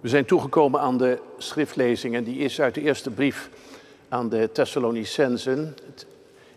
We 0.00 0.08
zijn 0.08 0.24
toegekomen 0.24 0.80
aan 0.80 0.98
de 0.98 1.18
schriftlezing 1.38 2.14
en 2.14 2.24
die 2.24 2.38
is 2.38 2.60
uit 2.60 2.74
de 2.74 2.80
eerste 2.80 3.10
brief 3.10 3.50
aan 4.08 4.28
de 4.28 4.52
Thessalonicensen. 4.52 5.76
Het 5.86 6.06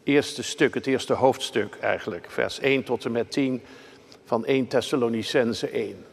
eerste 0.03 0.43
stuk, 0.43 0.73
het 0.73 0.87
eerste 0.87 1.13
hoofdstuk 1.13 1.77
eigenlijk, 1.81 2.25
vers 2.29 2.59
1 2.59 2.83
tot 2.83 3.05
en 3.05 3.11
met 3.11 3.31
10 3.31 3.61
van 4.25 4.45
1 4.45 4.67
Thessalonicense 4.67 5.69
1. 5.69 6.05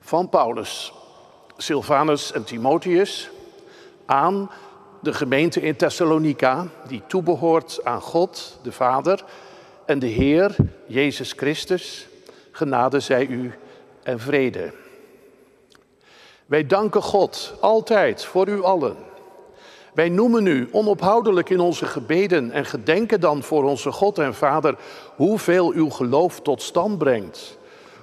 Van 0.00 0.28
Paulus, 0.28 0.92
Silvanus 1.56 2.32
en 2.32 2.44
Timotheus 2.44 3.30
aan 4.06 4.50
de 5.02 5.12
gemeente 5.12 5.60
in 5.60 5.76
Thessalonica, 5.76 6.68
die 6.88 7.02
toebehoort 7.06 7.84
aan 7.84 8.00
God, 8.00 8.58
de 8.62 8.72
Vader 8.72 9.24
en 9.86 9.98
de 9.98 10.06
Heer, 10.06 10.56
Jezus 10.86 11.32
Christus. 11.32 12.06
Genade 12.50 13.00
zij 13.00 13.26
u 13.26 13.52
en 14.02 14.20
vrede. 14.20 14.72
Wij 16.46 16.66
danken 16.66 17.02
God 17.02 17.54
altijd 17.60 18.24
voor 18.24 18.48
u 18.48 18.62
allen. 18.62 18.96
Wij 19.94 20.08
noemen 20.08 20.46
u 20.46 20.68
onophoudelijk 20.72 21.50
in 21.50 21.60
onze 21.60 21.86
gebeden 21.86 22.50
en 22.50 22.66
gedenken 22.66 23.20
dan 23.20 23.42
voor 23.42 23.64
onze 23.64 23.92
God 23.92 24.18
en 24.18 24.34
Vader 24.34 24.76
hoeveel 25.16 25.72
uw 25.72 25.90
geloof 25.90 26.40
tot 26.40 26.62
stand 26.62 26.98
brengt. 26.98 27.58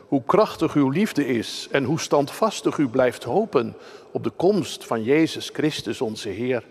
Hoe 0.07 0.23
krachtig 0.25 0.73
uw 0.73 0.89
liefde 0.89 1.27
is 1.27 1.67
en 1.71 1.83
hoe 1.83 1.99
standvastig 1.99 2.77
u 2.77 2.87
blijft 2.87 3.23
hopen 3.23 3.75
op 4.11 4.23
de 4.23 4.29
komst 4.29 4.85
van 4.85 5.03
Jezus 5.03 5.49
Christus 5.53 6.01
onze 6.01 6.29
Heer. 6.29 6.63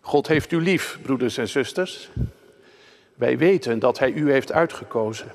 God 0.00 0.26
heeft 0.26 0.52
u 0.52 0.60
lief, 0.62 0.98
broeders 1.02 1.36
en 1.36 1.48
zusters. 1.48 2.10
Wij 3.14 3.38
weten 3.38 3.78
dat 3.78 3.98
Hij 3.98 4.12
u 4.12 4.32
heeft 4.32 4.52
uitgekozen. 4.52 5.32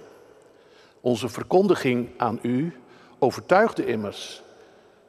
Onze 1.02 1.30
verkondiging 1.30 2.10
aan 2.18 2.40
u 2.42 2.74
overtuigde 3.20 3.86
immers. 3.86 4.44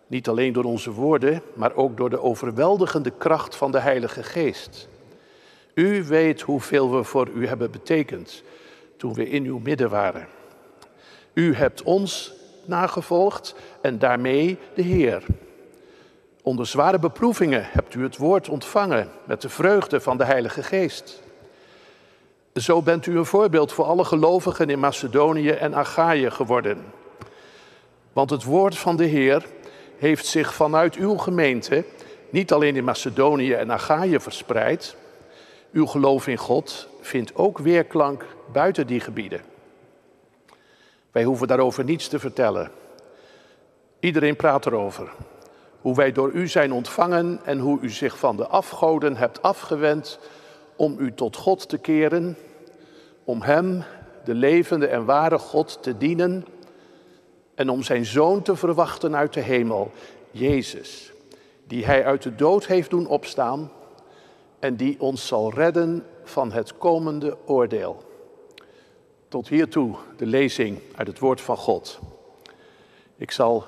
Niet 0.06 0.28
alleen 0.28 0.52
door 0.52 0.64
onze 0.64 0.90
woorden, 0.90 1.42
maar 1.54 1.74
ook 1.74 1.96
door 1.96 2.10
de 2.10 2.20
overweldigende 2.20 3.10
kracht 3.10 3.56
van 3.56 3.70
de 3.70 3.80
Heilige 3.80 4.22
Geest. 4.22 4.88
U 5.74 6.04
weet 6.04 6.40
hoeveel 6.40 6.96
we 6.96 7.04
voor 7.04 7.28
u 7.28 7.46
hebben 7.46 7.70
betekend 7.70 8.42
toen 8.96 9.14
we 9.14 9.28
in 9.28 9.44
uw 9.44 9.58
midden 9.58 9.90
waren. 9.90 10.28
U 11.32 11.54
hebt 11.54 11.82
ons 11.82 12.32
nagevolgd 12.64 13.54
en 13.80 13.98
daarmee 13.98 14.58
de 14.74 14.82
Heer. 14.82 15.22
Onder 16.42 16.66
zware 16.66 16.98
beproevingen 16.98 17.68
hebt 17.70 17.94
u 17.94 18.02
het 18.02 18.16
woord 18.16 18.48
ontvangen 18.48 19.08
met 19.24 19.42
de 19.42 19.48
vreugde 19.48 20.00
van 20.00 20.16
de 20.16 20.24
Heilige 20.24 20.62
Geest. 20.62 21.22
Zo 22.54 22.82
bent 22.82 23.06
u 23.06 23.16
een 23.16 23.26
voorbeeld 23.26 23.72
voor 23.72 23.84
alle 23.84 24.04
gelovigen 24.04 24.70
in 24.70 24.78
Macedonië 24.78 25.50
en 25.50 25.74
Achaïe 25.74 26.30
geworden. 26.30 26.84
Want 28.16 28.30
het 28.30 28.44
woord 28.44 28.78
van 28.78 28.96
de 28.96 29.04
Heer 29.04 29.46
heeft 29.96 30.26
zich 30.26 30.54
vanuit 30.54 30.94
uw 30.94 31.16
gemeente 31.16 31.84
niet 32.30 32.52
alleen 32.52 32.76
in 32.76 32.84
Macedonië 32.84 33.52
en 33.52 33.72
Achaïe 33.72 34.20
verspreid. 34.20 34.96
Uw 35.72 35.86
geloof 35.86 36.26
in 36.26 36.36
God 36.36 36.88
vindt 37.00 37.34
ook 37.34 37.58
weerklank 37.58 38.24
buiten 38.52 38.86
die 38.86 39.00
gebieden. 39.00 39.40
Wij 41.12 41.24
hoeven 41.24 41.46
daarover 41.46 41.84
niets 41.84 42.08
te 42.08 42.18
vertellen. 42.18 42.70
Iedereen 44.00 44.36
praat 44.36 44.66
erover. 44.66 45.12
Hoe 45.80 45.94
wij 45.94 46.12
door 46.12 46.30
u 46.30 46.48
zijn 46.48 46.72
ontvangen 46.72 47.40
en 47.44 47.58
hoe 47.58 47.80
u 47.80 47.90
zich 47.90 48.18
van 48.18 48.36
de 48.36 48.46
afgoden 48.46 49.16
hebt 49.16 49.42
afgewend 49.42 50.18
om 50.76 50.96
u 50.98 51.14
tot 51.14 51.36
God 51.36 51.68
te 51.68 51.78
keren, 51.78 52.36
om 53.24 53.42
Hem, 53.42 53.84
de 54.24 54.34
levende 54.34 54.86
en 54.86 55.04
ware 55.04 55.38
God, 55.38 55.82
te 55.82 55.98
dienen 55.98 56.44
en 57.56 57.70
om 57.70 57.82
Zijn 57.82 58.04
Zoon 58.04 58.42
te 58.42 58.56
verwachten 58.56 59.16
uit 59.16 59.32
de 59.32 59.40
hemel, 59.40 59.90
Jezus, 60.30 61.12
die 61.66 61.84
Hij 61.84 62.04
uit 62.04 62.22
de 62.22 62.34
dood 62.34 62.66
heeft 62.66 62.90
doen 62.90 63.06
opstaan 63.06 63.70
en 64.58 64.76
die 64.76 65.00
ons 65.00 65.26
zal 65.26 65.52
redden 65.52 66.06
van 66.24 66.52
het 66.52 66.78
komende 66.78 67.36
oordeel. 67.46 68.02
Tot 69.28 69.48
hiertoe 69.48 69.96
de 70.16 70.26
lezing 70.26 70.78
uit 70.94 71.06
het 71.06 71.18
woord 71.18 71.40
van 71.40 71.56
God. 71.56 71.98
Ik 73.16 73.30
zal 73.30 73.66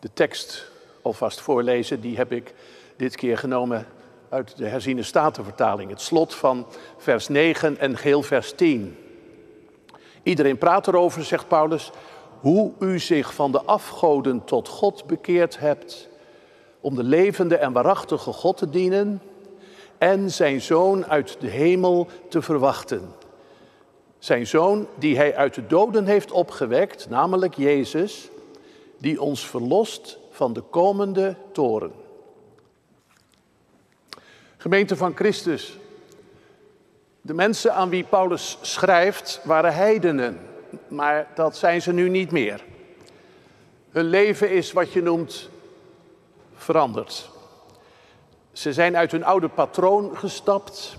de 0.00 0.10
tekst 0.12 0.70
alvast 1.02 1.40
voorlezen, 1.40 2.00
die 2.00 2.16
heb 2.16 2.32
ik 2.32 2.54
dit 2.96 3.16
keer 3.16 3.38
genomen 3.38 3.86
uit 4.28 4.56
de 4.56 4.66
herziene 4.66 5.02
statenvertaling. 5.02 5.90
Het 5.90 6.00
slot 6.00 6.34
van 6.34 6.66
vers 6.96 7.28
9 7.28 7.78
en 7.78 7.96
geel 7.96 8.22
vers 8.22 8.52
10. 8.52 8.96
Iedereen 10.22 10.58
praat 10.58 10.88
erover, 10.88 11.24
zegt 11.24 11.48
Paulus, 11.48 11.90
hoe 12.40 12.72
u 12.78 12.98
zich 12.98 13.34
van 13.34 13.52
de 13.52 13.62
afgoden 13.62 14.44
tot 14.44 14.68
God 14.68 15.06
bekeerd 15.06 15.58
hebt 15.58 16.08
om 16.80 16.94
de 16.94 17.02
levende 17.02 17.56
en 17.56 17.72
waarachtige 17.72 18.32
God 18.32 18.56
te 18.56 18.70
dienen 18.70 19.22
en 19.98 20.30
zijn 20.30 20.60
zoon 20.60 21.06
uit 21.06 21.36
de 21.40 21.46
hemel 21.46 22.06
te 22.28 22.42
verwachten. 22.42 23.14
Zijn 24.18 24.46
zoon 24.46 24.86
die 24.98 25.16
hij 25.16 25.36
uit 25.36 25.54
de 25.54 25.66
doden 25.66 26.06
heeft 26.06 26.30
opgewekt, 26.30 27.08
namelijk 27.08 27.54
Jezus, 27.54 28.28
die 28.98 29.20
ons 29.20 29.46
verlost 29.46 30.18
van 30.30 30.52
de 30.52 30.60
komende 30.60 31.36
toren. 31.52 31.92
Gemeente 34.56 34.96
van 34.96 35.16
Christus, 35.16 35.78
de 37.20 37.34
mensen 37.34 37.74
aan 37.74 37.88
wie 37.88 38.04
Paulus 38.04 38.58
schrijft 38.60 39.40
waren 39.44 39.74
heidenen, 39.74 40.47
maar 40.88 41.26
dat 41.34 41.56
zijn 41.56 41.82
ze 41.82 41.92
nu 41.92 42.08
niet 42.08 42.30
meer. 42.30 42.64
Hun 43.90 44.04
leven 44.04 44.50
is 44.50 44.72
wat 44.72 44.92
je 44.92 45.02
noemt 45.02 45.50
veranderd. 46.56 47.30
Ze 48.52 48.72
zijn 48.72 48.96
uit 48.96 49.12
hun 49.12 49.24
oude 49.24 49.48
patroon 49.48 50.16
gestapt. 50.16 50.96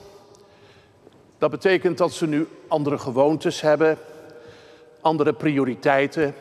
Dat 1.38 1.52
betekent 1.52 1.97
dat 1.97 2.12
ze 2.12 2.28
nu 2.28 2.47
andere 2.68 2.97
gewoontes 2.97 3.62
hebben, 3.62 3.97
andere 5.02 5.34
prioriteiten. 5.34 6.35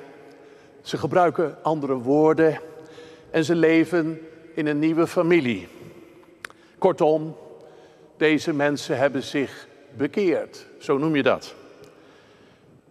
Ze 0.83 0.99
gebruiken 0.99 1.59
andere 1.63 1.95
woorden 1.95 2.61
en 3.31 3.45
ze 3.45 3.55
leven 3.55 4.21
in 4.55 4.67
een 4.67 4.79
nieuwe 4.79 5.07
familie. 5.07 5.69
Kortom, 6.79 7.37
deze 8.17 8.53
mensen 8.53 8.99
hebben 8.99 9.23
zich 9.23 9.69
bekeerd, 9.97 10.67
zo 10.79 10.99
noem 10.99 11.17
je 11.17 11.23
dat. 11.23 11.55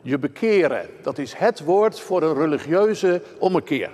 Je 0.08 0.18
bekeren, 0.18 0.90
dat 1.02 1.18
is 1.18 1.34
het 1.34 1.64
woord 1.64 2.00
voor 2.00 2.22
een 2.22 2.34
religieuze 2.34 3.22
ommekeer. 3.40 3.90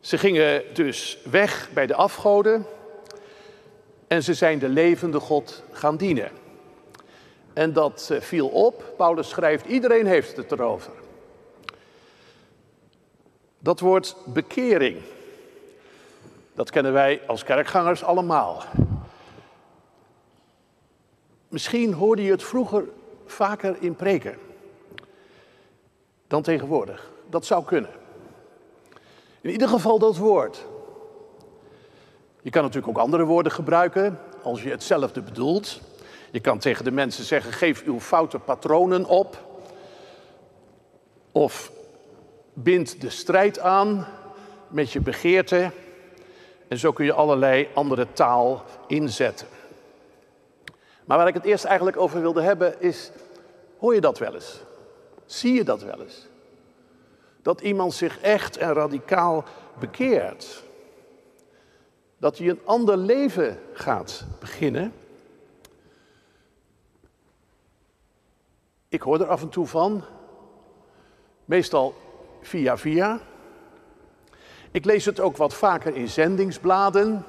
Ze 0.00 0.18
gingen 0.18 0.62
dus 0.74 1.18
weg 1.30 1.70
bij 1.72 1.86
de 1.86 1.94
afgoden 1.94 2.66
en 4.06 4.22
ze 4.22 4.34
zijn 4.34 4.58
de 4.58 4.68
levende 4.68 5.20
God 5.20 5.62
gaan 5.70 5.96
dienen. 5.96 6.30
En 7.52 7.72
dat 7.72 8.08
eh, 8.10 8.20
viel 8.20 8.48
op. 8.48 8.92
Paulus 8.96 9.28
schrijft, 9.28 9.66
iedereen 9.66 10.06
heeft 10.06 10.36
het 10.36 10.52
erover. 10.52 10.92
Dat 13.58 13.80
woord 13.80 14.16
bekering, 14.26 15.00
dat 16.52 16.70
kennen 16.70 16.92
wij 16.92 17.20
als 17.26 17.44
kerkgangers 17.44 18.04
allemaal. 18.04 18.62
Misschien 21.48 21.92
hoorde 21.92 22.22
je 22.22 22.30
het 22.30 22.42
vroeger 22.42 22.84
vaker 23.26 23.76
in 23.80 23.96
preken 23.96 24.38
dan 26.26 26.42
tegenwoordig. 26.42 27.10
Dat 27.30 27.46
zou 27.46 27.64
kunnen. 27.64 27.90
In 29.40 29.50
ieder 29.50 29.68
geval 29.68 29.98
dat 29.98 30.16
woord. 30.16 30.66
Je 32.42 32.50
kan 32.50 32.62
natuurlijk 32.62 32.98
ook 32.98 33.04
andere 33.04 33.24
woorden 33.24 33.52
gebruiken 33.52 34.18
als 34.42 34.62
je 34.62 34.70
hetzelfde 34.70 35.22
bedoelt. 35.22 35.80
Je 36.30 36.40
kan 36.40 36.58
tegen 36.58 36.84
de 36.84 36.90
mensen 36.90 37.24
zeggen: 37.24 37.52
geef 37.52 37.82
uw 37.82 38.00
foute 38.00 38.38
patronen 38.38 39.04
op. 39.04 39.44
Of 41.32 41.72
bind 42.52 43.00
de 43.00 43.10
strijd 43.10 43.58
aan 43.58 44.06
met 44.68 44.92
je 44.92 45.00
begeerte. 45.00 45.70
En 46.68 46.78
zo 46.78 46.92
kun 46.92 47.04
je 47.04 47.12
allerlei 47.12 47.68
andere 47.74 48.06
taal 48.12 48.64
inzetten. 48.86 49.46
Maar 51.04 51.18
waar 51.18 51.28
ik 51.28 51.34
het 51.34 51.44
eerst 51.44 51.64
eigenlijk 51.64 51.96
over 51.96 52.20
wilde 52.20 52.42
hebben 52.42 52.80
is, 52.80 53.10
hoor 53.78 53.94
je 53.94 54.00
dat 54.00 54.18
wel 54.18 54.34
eens? 54.34 54.62
Zie 55.26 55.54
je 55.54 55.64
dat 55.64 55.82
wel 55.82 56.00
eens? 56.00 56.26
Dat 57.42 57.60
iemand 57.60 57.94
zich 57.94 58.20
echt 58.20 58.56
en 58.56 58.72
radicaal 58.72 59.44
bekeert. 59.78 60.62
Dat 62.18 62.38
hij 62.38 62.48
een 62.48 62.60
ander 62.64 62.96
leven 62.96 63.60
gaat 63.72 64.24
beginnen. 64.40 64.92
Ik 68.88 69.02
hoor 69.02 69.20
er 69.20 69.26
af 69.26 69.42
en 69.42 69.48
toe 69.48 69.66
van, 69.66 70.04
meestal 71.44 71.94
via 72.40 72.76
via. 72.78 73.20
Ik 74.70 74.84
lees 74.84 75.04
het 75.04 75.20
ook 75.20 75.36
wat 75.36 75.54
vaker 75.54 75.96
in 75.96 76.08
zendingsbladen. 76.08 77.24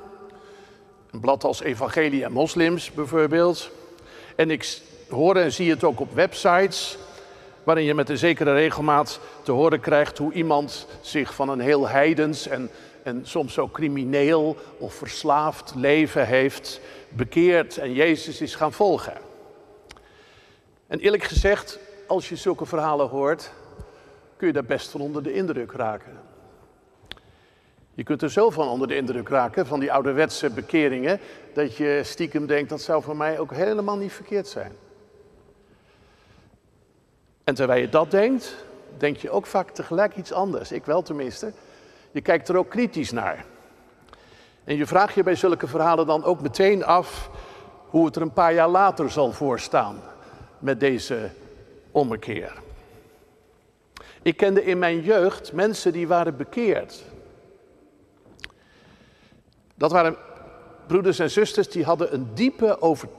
Een 1.16 1.22
blad 1.22 1.44
als 1.44 1.62
Evangelie 1.62 2.24
en 2.24 2.32
Moslims 2.32 2.92
bijvoorbeeld. 2.92 3.72
En 4.36 4.52
ik 4.52 4.82
hoor 5.10 5.36
en 5.36 5.52
zie 5.52 5.70
het 5.70 5.84
ook 5.84 6.00
op 6.00 6.14
websites 6.14 6.98
waarin 7.64 7.84
je 7.84 7.94
met 7.94 8.10
een 8.10 8.18
zekere 8.18 8.54
regelmaat 8.54 9.20
te 9.44 9.52
horen 9.52 9.80
krijgt 9.80 10.18
hoe 10.18 10.34
iemand 10.34 10.88
zich 11.02 11.34
van 11.34 11.50
een 11.50 11.60
heel 11.60 11.88
heidens 11.88 12.48
en, 12.48 12.70
en 13.04 13.22
soms 13.24 13.60
ook 13.60 13.72
crimineel 13.72 14.58
of 14.78 14.94
verslaafd 14.94 15.74
leven 15.76 16.28
heeft 16.28 16.80
bekeerd 17.10 17.78
en 17.78 17.94
Jezus 17.94 18.42
is 18.42 18.56
gaan 18.56 18.74
volgen. 18.74 19.18
En 20.88 21.00
eerlijk 21.00 21.24
gezegd, 21.24 21.80
als 22.08 22.30
je 22.30 22.36
zulke 22.36 22.66
verhalen 22.66 23.08
hoort, 23.08 23.52
kun 24.38 24.48
je 24.48 24.54
daar 24.54 24.66
best 24.66 24.90
van 24.90 25.02
onder 25.02 25.24
de 25.24 25.34
indruk 25.34 25.72
raken. 25.72 26.25
Je 27.96 28.04
kunt 28.04 28.22
er 28.22 28.32
zo 28.32 28.50
van 28.50 28.68
onder 28.68 28.88
de 28.88 28.96
indruk 28.96 29.30
raken, 29.30 29.68
van 29.68 29.80
die 29.80 29.92
ouderwetse 29.92 30.50
bekeringen, 30.50 31.20
dat 31.54 31.76
je 31.76 32.02
stiekem 32.04 32.46
denkt, 32.46 32.70
dat 32.70 32.82
zou 32.82 33.04
voor 33.04 33.16
mij 33.18 33.40
ook 33.40 33.52
helemaal 33.54 33.98
niet 33.98 34.14
verkeerd 34.14 34.48
zijn. 34.48 34.72
En 37.44 37.56
terwijl 37.56 37.82
je 37.82 37.90
dat 37.90 38.12
denkt, 38.12 38.66
denk 38.98 39.18
je 39.18 39.30
ook 39.30 39.46
vaak 39.46 39.70
tegelijk 39.70 40.16
iets 40.16 40.32
anders. 40.32 40.72
Ik 40.72 40.86
wel 40.86 41.02
tenminste. 41.02 41.52
Je 42.12 42.22
kijkt 42.22 42.50
er 42.50 42.58
ook 42.58 42.70
kritisch 42.70 43.12
naar. 43.12 43.46
En 44.64 44.76
je 44.76 44.86
vraagt 44.86 45.14
je 45.14 45.24
bij 45.24 45.36
zulke 45.36 45.68
verhalen 45.68 46.08
dan 46.08 46.24
ook 46.24 46.42
meteen 46.42 46.86
af 46.86 47.30
hoe 47.90 48.06
het 48.06 48.16
er 48.16 48.22
een 48.22 48.34
paar 48.34 48.54
jaar 48.54 48.70
later 48.70 49.12
zal 49.12 49.32
voorstaan 49.32 50.02
met 50.60 50.80
deze 50.80 51.30
ommekeer. 51.92 52.54
Ik 54.22 54.38
kende 54.38 54.64
in 54.64 54.80
mijn 54.80 55.02
jeugd 55.02 55.54
mensen 55.54 55.94
die 55.94 56.08
waren 56.08 56.38
bekeerd. 56.38 57.04
Dat 59.76 59.92
waren 59.92 60.18
broeders 60.88 61.20
en 61.20 61.32
zusters 61.32 61.70
die 61.70 61.84
hadden 61.84 62.14
een 62.14 62.28
diepe 62.34 62.82
over 62.82 63.10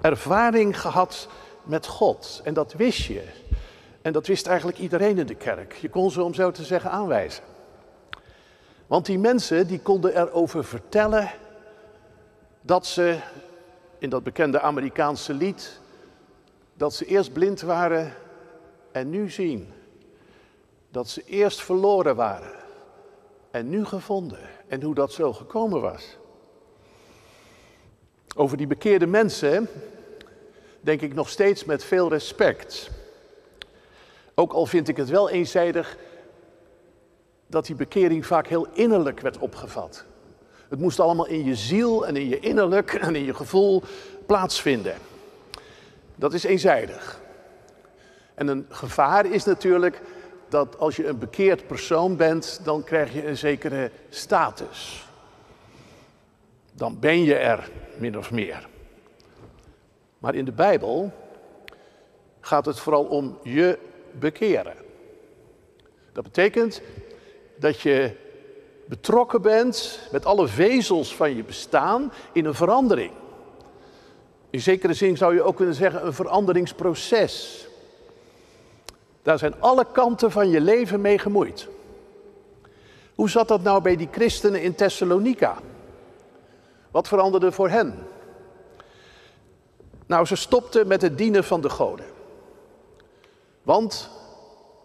ervaring 0.00 0.80
gehad 0.80 1.28
met 1.62 1.86
God. 1.86 2.40
En 2.44 2.54
dat 2.54 2.72
wist 2.72 3.02
je. 3.04 3.24
En 4.02 4.12
dat 4.12 4.26
wist 4.26 4.46
eigenlijk 4.46 4.78
iedereen 4.78 5.18
in 5.18 5.26
de 5.26 5.34
kerk. 5.34 5.72
Je 5.72 5.88
kon 5.88 6.10
ze 6.10 6.22
om 6.22 6.34
zo 6.34 6.50
te 6.50 6.64
zeggen 6.64 6.90
aanwijzen. 6.90 7.44
Want 8.86 9.06
die 9.06 9.18
mensen 9.18 9.66
die 9.66 9.80
konden 9.80 10.16
erover 10.16 10.64
vertellen 10.64 11.30
dat 12.60 12.86
ze 12.86 13.18
in 13.98 14.10
dat 14.10 14.22
bekende 14.22 14.60
Amerikaanse 14.60 15.34
lied, 15.34 15.80
dat 16.74 16.94
ze 16.94 17.04
eerst 17.04 17.32
blind 17.32 17.60
waren 17.60 18.14
en 18.92 19.10
nu 19.10 19.30
zien. 19.30 19.72
Dat 20.90 21.08
ze 21.08 21.22
eerst 21.24 21.60
verloren 21.60 22.16
waren 22.16 22.54
en 23.50 23.68
nu 23.68 23.84
gevonden. 23.84 24.57
En 24.68 24.82
hoe 24.82 24.94
dat 24.94 25.12
zo 25.12 25.32
gekomen 25.32 25.80
was. 25.80 26.16
Over 28.36 28.56
die 28.56 28.66
bekeerde 28.66 29.06
mensen 29.06 29.68
denk 30.80 31.00
ik 31.00 31.14
nog 31.14 31.28
steeds 31.28 31.64
met 31.64 31.84
veel 31.84 32.08
respect. 32.08 32.90
Ook 34.34 34.52
al 34.52 34.66
vind 34.66 34.88
ik 34.88 34.96
het 34.96 35.08
wel 35.08 35.30
eenzijdig 35.30 35.96
dat 37.46 37.66
die 37.66 37.76
bekering 37.76 38.26
vaak 38.26 38.46
heel 38.46 38.66
innerlijk 38.72 39.20
werd 39.20 39.38
opgevat. 39.38 40.04
Het 40.68 40.78
moest 40.78 41.00
allemaal 41.00 41.26
in 41.26 41.44
je 41.44 41.54
ziel 41.54 42.06
en 42.06 42.16
in 42.16 42.28
je 42.28 42.40
innerlijk 42.40 42.94
en 42.94 43.14
in 43.14 43.24
je 43.24 43.34
gevoel 43.34 43.82
plaatsvinden. 44.26 44.94
Dat 46.14 46.34
is 46.34 46.44
eenzijdig. 46.44 47.20
En 48.34 48.48
een 48.48 48.66
gevaar 48.68 49.26
is 49.26 49.44
natuurlijk 49.44 50.00
dat 50.48 50.78
als 50.78 50.96
je 50.96 51.06
een 51.06 51.18
bekeerd 51.18 51.66
persoon 51.66 52.16
bent, 52.16 52.60
dan 52.64 52.84
krijg 52.84 53.12
je 53.12 53.26
een 53.26 53.36
zekere 53.36 53.90
status. 54.08 55.06
Dan 56.72 56.98
ben 56.98 57.22
je 57.22 57.34
er, 57.34 57.70
min 57.96 58.18
of 58.18 58.30
meer. 58.30 58.68
Maar 60.18 60.34
in 60.34 60.44
de 60.44 60.52
Bijbel 60.52 61.12
gaat 62.40 62.66
het 62.66 62.78
vooral 62.78 63.04
om 63.04 63.38
je 63.42 63.78
bekeren. 64.18 64.74
Dat 66.12 66.24
betekent 66.24 66.80
dat 67.56 67.80
je 67.80 68.16
betrokken 68.84 69.42
bent 69.42 70.00
met 70.12 70.24
alle 70.24 70.48
vezels 70.48 71.16
van 71.16 71.36
je 71.36 71.44
bestaan 71.44 72.12
in 72.32 72.44
een 72.44 72.54
verandering. 72.54 73.12
In 74.50 74.60
zekere 74.60 74.94
zin 74.94 75.16
zou 75.16 75.34
je 75.34 75.42
ook 75.42 75.56
kunnen 75.56 75.74
zeggen 75.74 76.06
een 76.06 76.12
veranderingsproces. 76.12 77.67
Daar 79.22 79.38
zijn 79.38 79.60
alle 79.60 79.86
kanten 79.92 80.30
van 80.30 80.48
je 80.48 80.60
leven 80.60 81.00
mee 81.00 81.18
gemoeid. 81.18 81.68
Hoe 83.14 83.30
zat 83.30 83.48
dat 83.48 83.62
nou 83.62 83.82
bij 83.82 83.96
die 83.96 84.08
christenen 84.10 84.62
in 84.62 84.74
Thessalonica? 84.74 85.58
Wat 86.90 87.08
veranderde 87.08 87.52
voor 87.52 87.68
hen? 87.68 88.06
Nou, 90.06 90.26
ze 90.26 90.36
stopten 90.36 90.86
met 90.86 91.02
het 91.02 91.18
dienen 91.18 91.44
van 91.44 91.60
de 91.60 91.70
goden. 91.70 92.06
Want 93.62 94.10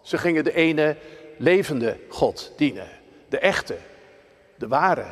ze 0.02 0.18
gingen 0.18 0.44
de 0.44 0.52
ene 0.52 0.96
levende 1.38 1.98
God 2.08 2.52
dienen. 2.56 2.88
De 3.28 3.38
echte, 3.38 3.76
de 4.58 4.68
ware. 4.68 5.06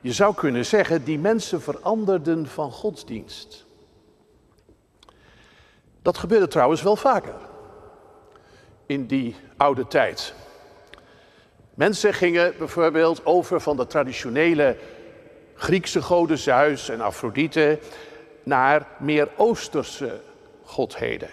Je 0.00 0.12
zou 0.12 0.34
kunnen 0.34 0.66
zeggen, 0.66 1.04
die 1.04 1.18
mensen 1.18 1.60
veranderden 1.62 2.46
van 2.46 2.72
godsdienst. 2.72 3.63
Dat 6.04 6.18
gebeurde 6.18 6.48
trouwens 6.48 6.82
wel 6.82 6.96
vaker 6.96 7.34
in 8.86 9.06
die 9.06 9.36
oude 9.56 9.86
tijd. 9.86 10.34
Mensen 11.74 12.14
gingen 12.14 12.54
bijvoorbeeld 12.58 13.26
over 13.26 13.60
van 13.60 13.76
de 13.76 13.86
traditionele 13.86 14.76
Griekse 15.54 16.02
goden 16.02 16.38
Zeus 16.38 16.88
en 16.88 17.00
Afrodite 17.00 17.78
naar 18.42 18.86
meer 18.98 19.28
Oosterse 19.36 20.20
godheden. 20.64 21.28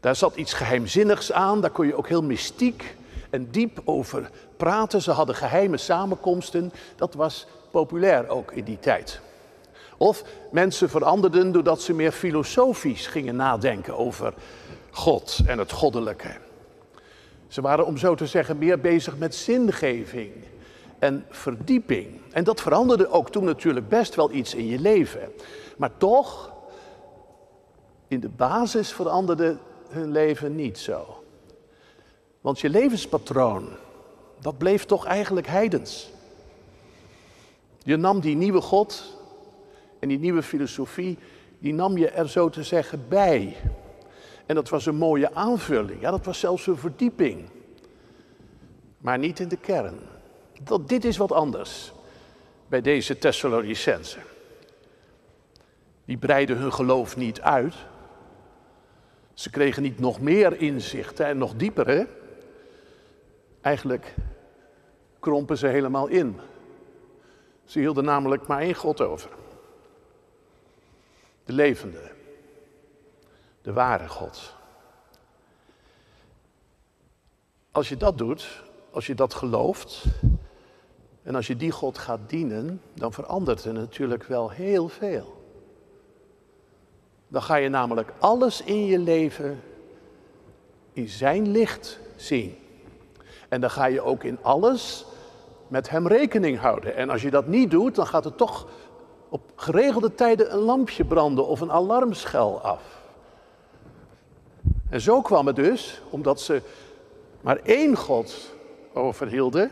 Daar 0.00 0.16
zat 0.16 0.36
iets 0.36 0.52
geheimzinnigs 0.52 1.32
aan, 1.32 1.60
daar 1.60 1.70
kon 1.70 1.86
je 1.86 1.96
ook 1.96 2.08
heel 2.08 2.22
mystiek 2.22 2.96
en 3.30 3.50
diep 3.50 3.80
over 3.84 4.30
praten. 4.56 5.02
Ze 5.02 5.10
hadden 5.10 5.34
geheime 5.34 5.76
samenkomsten, 5.76 6.72
dat 6.96 7.14
was 7.14 7.46
populair 7.70 8.28
ook 8.28 8.52
in 8.52 8.64
die 8.64 8.78
tijd. 8.78 9.20
Of 10.02 10.24
mensen 10.50 10.88
veranderden 10.88 11.52
doordat 11.52 11.80
ze 11.80 11.92
meer 11.92 12.12
filosofisch 12.12 13.06
gingen 13.06 13.36
nadenken 13.36 13.96
over 13.96 14.34
God 14.90 15.40
en 15.46 15.58
het 15.58 15.72
goddelijke. 15.72 16.36
Ze 17.48 17.60
waren, 17.60 17.86
om 17.86 17.96
zo 17.96 18.14
te 18.14 18.26
zeggen, 18.26 18.58
meer 18.58 18.80
bezig 18.80 19.18
met 19.18 19.34
zingeving 19.34 20.32
en 20.98 21.24
verdieping. 21.28 22.20
En 22.32 22.44
dat 22.44 22.60
veranderde 22.60 23.08
ook 23.08 23.30
toen 23.30 23.44
natuurlijk 23.44 23.88
best 23.88 24.14
wel 24.14 24.32
iets 24.32 24.54
in 24.54 24.66
je 24.66 24.78
leven. 24.78 25.32
Maar 25.76 25.96
toch, 25.96 26.52
in 28.08 28.20
de 28.20 28.28
basis 28.28 28.92
veranderde 28.92 29.56
hun 29.88 30.12
leven 30.12 30.54
niet 30.54 30.78
zo. 30.78 31.22
Want 32.40 32.60
je 32.60 32.68
levenspatroon, 32.68 33.68
dat 34.40 34.58
bleef 34.58 34.84
toch 34.84 35.04
eigenlijk 35.04 35.46
heidens. 35.46 36.10
Je 37.82 37.96
nam 37.96 38.20
die 38.20 38.36
nieuwe 38.36 38.60
God 38.60 39.20
en 40.02 40.08
die 40.08 40.18
nieuwe 40.18 40.42
filosofie, 40.42 41.18
die 41.58 41.74
nam 41.74 41.98
je 41.98 42.08
er 42.08 42.28
zo 42.28 42.48
te 42.48 42.62
zeggen 42.62 43.08
bij. 43.08 43.56
En 44.46 44.54
dat 44.54 44.68
was 44.68 44.86
een 44.86 44.96
mooie 44.96 45.34
aanvulling, 45.34 46.00
ja, 46.00 46.10
dat 46.10 46.24
was 46.24 46.38
zelfs 46.38 46.66
een 46.66 46.76
verdieping. 46.76 47.48
Maar 48.98 49.18
niet 49.18 49.38
in 49.38 49.48
de 49.48 49.56
kern. 49.56 49.98
Dat, 50.62 50.88
dit 50.88 51.04
is 51.04 51.16
wat 51.16 51.32
anders 51.32 51.92
bij 52.68 52.80
deze 52.80 53.18
Thessalonicensen. 53.18 54.22
Die 56.04 56.16
breiden 56.16 56.56
hun 56.56 56.72
geloof 56.72 57.16
niet 57.16 57.40
uit, 57.40 57.74
ze 59.34 59.50
kregen 59.50 59.82
niet 59.82 59.98
nog 59.98 60.20
meer 60.20 60.60
inzichten 60.60 61.26
en 61.26 61.38
nog 61.38 61.54
diepere. 61.54 62.06
Eigenlijk 63.60 64.14
krompen 65.20 65.58
ze 65.58 65.66
helemaal 65.66 66.06
in. 66.06 66.40
Ze 67.64 67.78
hielden 67.78 68.04
namelijk 68.04 68.46
maar 68.46 68.60
één 68.60 68.74
God 68.74 69.00
over. 69.00 69.30
De 71.44 71.52
levende. 71.52 72.10
De 73.62 73.72
ware 73.72 74.08
God. 74.08 74.54
Als 77.70 77.88
je 77.88 77.96
dat 77.96 78.18
doet, 78.18 78.62
als 78.90 79.06
je 79.06 79.14
dat 79.14 79.34
gelooft 79.34 80.04
en 81.22 81.34
als 81.34 81.46
je 81.46 81.56
die 81.56 81.70
God 81.70 81.98
gaat 81.98 82.20
dienen, 82.26 82.82
dan 82.94 83.12
verandert 83.12 83.64
er 83.64 83.72
natuurlijk 83.72 84.24
wel 84.24 84.50
heel 84.50 84.88
veel. 84.88 85.40
Dan 87.28 87.42
ga 87.42 87.56
je 87.56 87.68
namelijk 87.68 88.12
alles 88.18 88.62
in 88.62 88.86
je 88.86 88.98
leven 88.98 89.62
in 90.92 91.08
zijn 91.08 91.50
licht 91.50 91.98
zien. 92.16 92.56
En 93.48 93.60
dan 93.60 93.70
ga 93.70 93.84
je 93.84 94.00
ook 94.00 94.24
in 94.24 94.38
alles 94.42 95.04
met 95.68 95.90
hem 95.90 96.06
rekening 96.06 96.58
houden. 96.58 96.96
En 96.96 97.10
als 97.10 97.22
je 97.22 97.30
dat 97.30 97.46
niet 97.46 97.70
doet, 97.70 97.94
dan 97.94 98.06
gaat 98.06 98.24
er 98.24 98.34
toch 98.34 98.68
geregelde 99.62 100.14
tijden 100.14 100.52
een 100.52 100.58
lampje 100.58 101.04
branden 101.04 101.46
of 101.46 101.60
een 101.60 101.72
alarmschel 101.72 102.60
af. 102.60 102.82
En 104.90 105.00
zo 105.00 105.20
kwam 105.20 105.46
het 105.46 105.56
dus, 105.56 106.00
omdat 106.10 106.40
ze 106.40 106.62
maar 107.40 107.60
één 107.62 107.96
God 107.96 108.54
overhielden, 108.92 109.70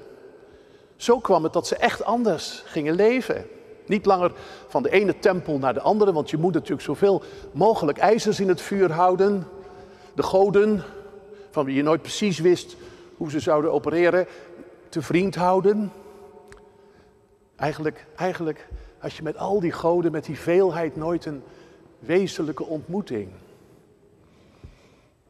zo 0.97 1.19
kwam 1.19 1.43
het 1.45 1.53
dat 1.53 1.67
ze 1.67 1.77
echt 1.77 2.05
anders 2.05 2.63
gingen 2.67 2.95
leven. 2.95 3.47
Niet 3.87 4.07
langer 4.07 4.33
van 4.69 4.83
de 4.83 4.91
ene 4.91 5.19
tempel 5.19 5.59
naar 5.59 5.75
de 5.75 5.81
andere, 5.81 6.13
want 6.13 6.31
je 6.31 6.37
moet 6.37 6.55
natuurlijk 6.55 6.83
zoveel 6.83 7.23
mogelijk 7.53 7.99
ijzers 7.99 8.41
in 8.41 8.49
het 8.49 8.61
vuur 8.61 8.93
houden. 8.93 9.47
De 10.15 10.23
goden, 10.23 10.83
van 11.51 11.65
wie 11.65 11.77
je 11.77 11.83
nooit 11.83 12.03
precies 12.03 12.39
wist 12.39 12.77
hoe 13.17 13.31
ze 13.31 13.41
zouden 13.41 13.73
opereren, 13.73 14.27
te 14.89 15.03
vriend 15.03 15.35
houden. 15.35 15.93
Eigenlijk, 17.57 18.07
eigenlijk 18.17 18.69
had 19.01 19.13
je 19.15 19.23
met 19.23 19.37
al 19.37 19.61
die 19.61 19.73
goden, 19.73 20.13
met 20.13 20.25
die 20.25 20.39
veelheid, 20.39 20.97
nooit 20.97 21.25
een 21.25 21.43
wezenlijke 21.99 22.65
ontmoeting. 22.65 23.29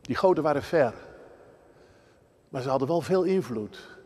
Die 0.01 0.17
goden 0.17 0.43
waren 0.43 0.63
ver, 0.63 0.95
maar 2.49 2.63
ze 2.63 2.69
hadden 2.69 2.89
wel 2.89 3.01
veel 3.01 3.23
invloed. 3.23 3.99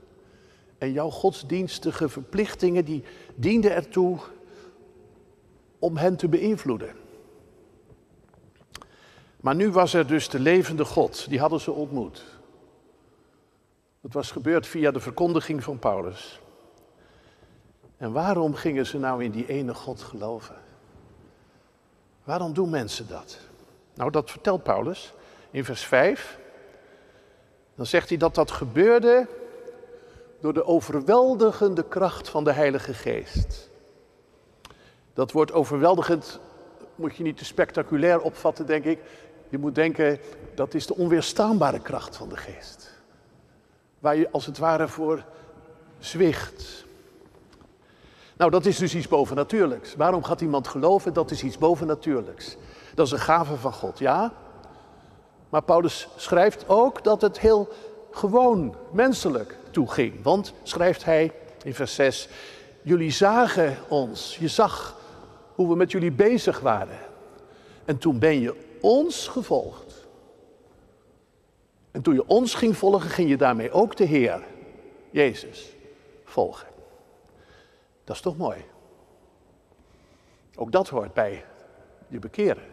En 0.78 0.92
jouw 0.92 1.10
godsdienstige 1.10 2.08
verplichtingen, 2.08 2.84
die 2.84 3.04
dienden 3.34 3.74
ertoe 3.74 4.18
om 5.78 5.96
hen 5.96 6.16
te 6.16 6.28
beïnvloeden. 6.28 6.94
Maar 9.40 9.54
nu 9.54 9.70
was 9.70 9.94
er 9.94 10.06
dus 10.06 10.28
de 10.28 10.40
levende 10.40 10.84
God, 10.84 11.28
die 11.28 11.40
hadden 11.40 11.60
ze 11.60 11.72
ontmoet. 11.72 12.24
Dat 14.00 14.12
was 14.12 14.30
gebeurd 14.30 14.66
via 14.66 14.90
de 14.90 15.00
verkondiging 15.00 15.62
van 15.62 15.78
Paulus. 15.78 16.40
En 17.96 18.12
waarom 18.12 18.54
gingen 18.54 18.86
ze 18.86 18.98
nou 18.98 19.24
in 19.24 19.30
die 19.30 19.46
ene 19.46 19.74
God 19.74 20.02
geloven? 20.02 20.56
Waarom 22.24 22.52
doen 22.52 22.70
mensen 22.70 23.08
dat? 23.08 23.38
Nou, 23.94 24.10
dat 24.10 24.30
vertelt 24.30 24.62
Paulus 24.62 25.14
in 25.50 25.64
vers 25.64 25.84
5. 25.84 26.38
Dan 27.74 27.86
zegt 27.86 28.08
hij 28.08 28.18
dat 28.18 28.34
dat 28.34 28.50
gebeurde 28.50 29.26
door 30.40 30.54
de 30.54 30.64
overweldigende 30.64 31.84
kracht 31.88 32.28
van 32.28 32.44
de 32.44 32.52
Heilige 32.52 32.94
Geest. 32.94 33.70
Dat 35.12 35.32
woord 35.32 35.52
overweldigend 35.52 36.40
moet 36.94 37.16
je 37.16 37.22
niet 37.22 37.36
te 37.36 37.44
spectaculair 37.44 38.20
opvatten, 38.20 38.66
denk 38.66 38.84
ik. 38.84 38.98
Je 39.48 39.58
moet 39.58 39.74
denken, 39.74 40.18
dat 40.54 40.74
is 40.74 40.86
de 40.86 40.94
onweerstaanbare 40.94 41.80
kracht 41.80 42.16
van 42.16 42.28
de 42.28 42.36
geest. 42.36 42.92
Waar 43.98 44.16
je 44.16 44.30
als 44.30 44.46
het 44.46 44.58
ware 44.58 44.88
voor 44.88 45.24
zwicht. 45.98 46.84
Nou, 48.36 48.50
dat 48.50 48.66
is 48.66 48.78
dus 48.78 48.94
iets 48.94 49.08
bovennatuurlijks. 49.08 49.94
Waarom 49.94 50.24
gaat 50.24 50.40
iemand 50.40 50.68
geloven? 50.68 51.12
Dat 51.12 51.30
is 51.30 51.42
iets 51.42 51.58
bovennatuurlijks. 51.58 52.56
Dat 52.94 53.06
is 53.06 53.12
een 53.12 53.18
gave 53.18 53.56
van 53.56 53.72
God, 53.72 53.98
ja. 53.98 54.32
Maar 55.48 55.62
Paulus 55.62 56.08
schrijft 56.16 56.68
ook 56.68 57.04
dat 57.04 57.20
het 57.20 57.38
heel 57.38 57.68
gewoon 58.10 58.74
menselijk 58.90 59.58
toeging. 59.70 60.22
Want, 60.22 60.52
schrijft 60.62 61.04
hij 61.04 61.32
in 61.64 61.74
vers 61.74 61.94
6, 61.94 62.28
jullie 62.82 63.10
zagen 63.10 63.76
ons, 63.88 64.36
je 64.40 64.48
zag 64.48 64.96
hoe 65.54 65.68
we 65.68 65.76
met 65.76 65.90
jullie 65.90 66.12
bezig 66.12 66.60
waren. 66.60 66.98
En 67.84 67.98
toen 67.98 68.18
ben 68.18 68.40
je 68.40 68.78
ons 68.80 69.28
gevolgd. 69.28 70.06
En 71.90 72.02
toen 72.02 72.14
je 72.14 72.26
ons 72.26 72.54
ging 72.54 72.76
volgen, 72.76 73.10
ging 73.10 73.28
je 73.28 73.36
daarmee 73.36 73.72
ook 73.72 73.96
de 73.96 74.04
Heer, 74.04 74.42
Jezus, 75.10 75.72
volgen. 76.24 76.73
Dat 78.04 78.16
is 78.16 78.22
toch 78.22 78.36
mooi? 78.36 78.64
Ook 80.56 80.72
dat 80.72 80.88
hoort 80.88 81.14
bij 81.14 81.44
je 82.08 82.18
bekeren. 82.18 82.64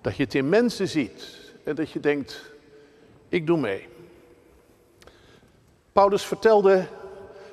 Dat 0.00 0.16
je 0.16 0.22
het 0.22 0.34
in 0.34 0.48
mensen 0.48 0.88
ziet 0.88 1.52
en 1.64 1.74
dat 1.74 1.90
je 1.90 2.00
denkt, 2.00 2.52
ik 3.28 3.46
doe 3.46 3.58
mee. 3.58 3.88
Paulus 5.92 6.24
vertelde 6.24 6.86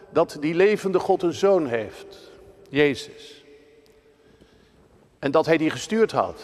dat 0.10 0.38
die 0.40 0.56
levende 0.56 1.00
God 1.00 1.24
een 1.24 1.34
zoon 1.34 1.68
heeft, 1.68 2.32
Jezus. 2.70 3.46
En 5.20 5.32
dat 5.32 5.46
hij 5.46 5.58
die 5.58 5.70
gestuurd 5.70 6.12
had. 6.12 6.42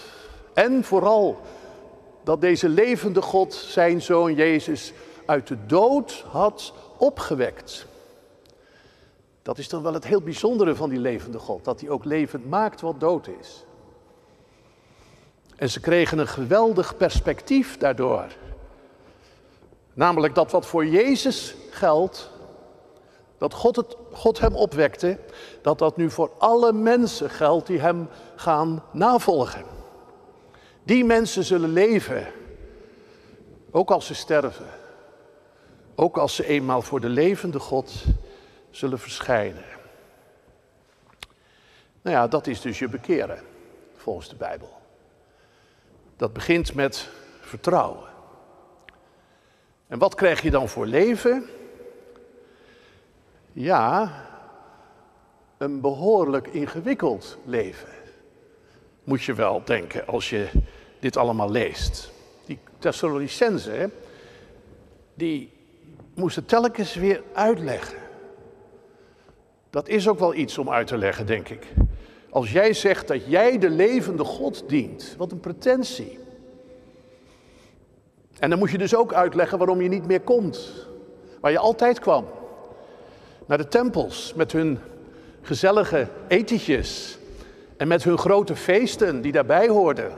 En 0.54 0.84
vooral 0.84 1.42
dat 2.24 2.42
deze 2.42 2.70
levende 2.70 3.22
God 3.22 3.54
zijn 3.54 4.02
zoon 4.02 4.34
Jezus 4.34 4.94
uit 5.26 5.48
de 5.48 5.66
dood 5.66 6.26
had 6.28 6.74
opgewekt. 6.98 7.88
Dat 9.48 9.58
is 9.58 9.70
dan 9.70 9.84
wel 9.84 9.94
het 9.94 10.06
heel 10.06 10.22
bijzondere 10.22 10.76
van 10.76 10.90
die 10.90 11.00
levende 11.00 11.40
God, 11.40 11.66
dat 11.66 11.80
hij 11.80 11.90
ook 11.90 12.06
levend 12.06 12.50
maakt 12.50 12.82
wat 12.82 13.00
dood 13.00 13.28
is. 13.40 13.66
En 15.56 15.70
ze 15.70 15.80
kregen 15.80 16.18
een 16.18 16.28
geweldig 16.28 16.98
perspectief 16.98 17.78
daardoor. 17.78 18.26
Namelijk 19.94 20.36
dat 20.36 20.52
wat 20.52 20.66
voor 20.66 20.86
Jezus 20.86 21.56
geldt, 21.70 22.30
dat 23.38 23.54
God, 23.54 23.76
het, 23.76 23.96
God 24.12 24.40
hem 24.40 24.56
opwekte, 24.56 25.20
dat 25.62 25.80
dat 25.80 25.98
nu 25.98 26.10
voor 26.10 26.32
alle 26.38 26.74
mensen 26.74 27.30
geldt 27.30 27.68
die 27.68 27.80
hem 27.80 28.10
gaan 28.36 28.84
navolgen. 28.92 29.64
Die 30.84 31.06
mensen 31.06 31.44
zullen 31.44 31.74
leven, 31.74 32.28
ook 33.72 33.92
als 33.92 34.06
ze 34.06 34.16
sterven. 34.16 34.68
Ook 35.96 36.18
als 36.18 36.36
ze 36.36 36.46
eenmaal 36.46 36.82
voor 36.82 37.00
de 37.00 37.10
levende 37.10 37.60
God 37.60 37.94
zullen 38.70 39.00
verschijnen. 39.00 39.66
Nou 42.02 42.16
ja, 42.16 42.28
dat 42.28 42.48
is 42.48 42.62
dus 42.62 42.80
je 42.80 42.88
bekeren, 42.88 43.40
volgens 43.96 44.30
de 44.30 44.36
Bijbel. 44.36 44.82
Dat 46.16 46.34
begint 46.34 46.74
met 46.74 47.10
vertrouwen. 47.42 48.10
En 49.88 50.00
wat 50.00 50.16
krijg 50.16 50.42
je 50.42 50.52
dan 50.52 50.70
voor 50.70 50.86
leven? 50.86 51.46
Ja, 53.54 54.12
een 55.58 55.82
behoorlijk 55.82 56.48
ingewikkeld 56.48 57.38
leven. 57.46 57.90
Moet 59.04 59.24
je 59.24 59.34
wel 59.34 59.62
denken 59.64 60.08
als 60.08 60.30
je 60.30 60.50
dit 61.00 61.18
allemaal 61.18 61.52
leest. 61.52 62.12
Die 62.46 62.60
Thessalonicenzen, 62.80 63.92
die 65.14 65.52
moesten 66.14 66.46
telkens 66.46 66.96
weer 66.96 67.24
uitleggen. 67.34 68.07
Dat 69.78 69.88
is 69.88 70.08
ook 70.08 70.20
wel 70.20 70.34
iets 70.34 70.58
om 70.58 70.70
uit 70.70 70.88
te 70.88 70.98
leggen, 70.98 71.26
denk 71.26 71.50
ik. 71.50 71.68
Als 72.30 72.52
jij 72.52 72.74
zegt 72.74 73.08
dat 73.08 73.26
jij 73.26 73.58
de 73.58 73.70
levende 73.70 74.24
God 74.24 74.64
dient, 74.68 75.16
wat 75.18 75.32
een 75.32 75.40
pretentie. 75.40 76.20
En 78.40 78.50
dan 78.50 78.60
moet 78.60 78.72
je 78.72 78.78
dus 78.78 78.96
ook 78.96 79.14
uitleggen 79.14 79.58
waarom 79.58 79.82
je 79.82 79.90
niet 79.90 80.08
meer 80.08 80.22
komt. 80.22 80.88
Waar 81.42 81.52
je 81.52 81.58
altijd 81.58 82.00
kwam. 82.00 82.26
Naar 83.46 83.58
de 83.58 83.68
tempels 83.68 84.34
met 84.36 84.52
hun 84.52 84.80
gezellige 85.42 86.08
etentjes. 86.28 87.18
En 87.76 87.88
met 87.88 88.04
hun 88.04 88.18
grote 88.18 88.56
feesten 88.56 89.22
die 89.22 89.32
daarbij 89.32 89.68
hoorden. 89.68 90.12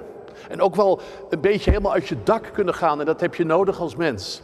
En 0.49 0.61
ook 0.61 0.75
wel 0.75 1.01
een 1.29 1.41
beetje 1.41 1.69
helemaal 1.69 1.93
uit 1.93 2.07
je 2.07 2.23
dak 2.23 2.49
kunnen 2.53 2.73
gaan. 2.73 2.99
En 2.99 3.05
dat 3.05 3.21
heb 3.21 3.35
je 3.35 3.43
nodig 3.43 3.79
als 3.79 3.95
mens. 3.95 4.41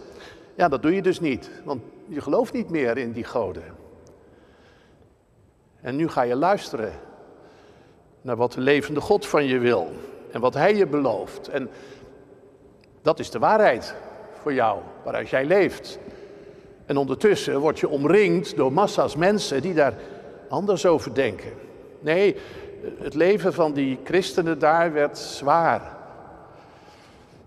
Ja, 0.56 0.68
dat 0.68 0.82
doe 0.82 0.96
je 0.96 1.02
dus 1.02 1.20
niet. 1.20 1.50
Want 1.64 1.82
je 2.08 2.22
gelooft 2.22 2.54
niet 2.54 2.70
meer 2.70 2.98
in 2.98 3.12
die 3.12 3.24
goden. 3.24 3.84
En 5.86 5.96
nu 5.96 6.10
ga 6.10 6.22
je 6.22 6.36
luisteren 6.36 6.94
naar 8.22 8.36
wat 8.36 8.52
de 8.52 8.62
levende 8.62 9.02
God 9.02 9.26
van 9.26 9.46
je 9.46 9.60
wil. 9.60 9.92
En 10.32 10.42
wat 10.42 10.54
Hij 10.54 10.76
je 10.76 10.88
belooft. 10.88 11.48
En 11.48 11.70
dat 13.02 13.20
is 13.20 13.30
de 13.30 13.40
waarheid 13.40 13.96
voor 14.42 14.54
jou, 14.54 14.80
waaruit 15.04 15.30
jij 15.30 15.46
leeft. 15.46 16.00
En 16.86 16.98
ondertussen 16.98 17.60
word 17.60 17.80
je 17.80 17.90
omringd 17.90 18.56
door 18.56 18.74
massa's 18.74 19.16
mensen 19.16 19.62
die 19.62 19.74
daar 19.74 19.94
anders 20.50 20.86
over 20.86 21.14
denken. 21.14 21.54
Nee, 22.00 22.36
het 22.98 23.14
leven 23.14 23.54
van 23.54 23.74
die 23.74 24.00
christenen 24.04 24.60
daar 24.60 24.94
werd 24.94 25.18
zwaar. 25.18 25.98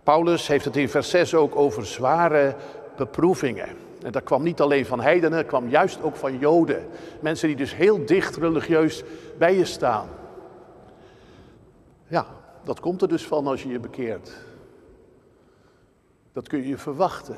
Paulus 0.03 0.47
heeft 0.47 0.65
het 0.65 0.77
in 0.77 0.89
vers 0.89 1.11
6 1.11 1.35
ook 1.35 1.57
over 1.57 1.87
zware 1.87 2.55
beproevingen. 2.97 3.88
En 4.03 4.13
dat 4.13 4.23
kwam 4.23 4.43
niet 4.43 4.61
alleen 4.61 4.87
van 4.87 5.01
heidenen, 5.01 5.39
dat 5.39 5.47
kwam 5.47 5.69
juist 5.69 6.03
ook 6.03 6.17
van 6.17 6.39
joden. 6.39 6.87
Mensen 7.21 7.49
die 7.49 7.57
dus 7.57 7.75
heel 7.75 8.07
dicht 8.07 8.37
religieus 8.37 9.03
bij 9.39 9.57
je 9.57 9.65
staan. 9.65 10.09
Ja, 12.07 12.27
dat 12.65 12.81
komt 12.81 13.03
er 13.03 13.09
dus 13.09 13.27
van 13.27 13.47
als 13.47 13.63
je 13.63 13.69
je 13.69 13.81
bekeert. 13.81 14.37
Dat 16.33 16.49
kun 16.49 16.67
je 16.67 16.79
verwachten. 16.79 17.37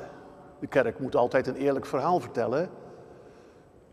De 0.59 0.67
kerk 0.67 0.99
moet 0.99 1.15
altijd 1.15 1.47
een 1.47 1.55
eerlijk 1.55 1.85
verhaal 1.85 2.19
vertellen. 2.19 2.69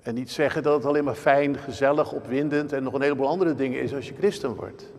En 0.00 0.14
niet 0.14 0.30
zeggen 0.30 0.62
dat 0.62 0.75
het 0.75 0.84
alleen 0.84 1.04
maar 1.04 1.14
fijn, 1.14 1.56
gezellig, 1.56 2.12
opwindend 2.12 2.72
en 2.72 2.82
nog 2.82 2.94
een 2.94 3.02
heleboel 3.02 3.28
andere 3.28 3.54
dingen 3.54 3.80
is 3.80 3.94
als 3.94 4.08
je 4.08 4.14
christen 4.14 4.54
wordt. 4.54 4.92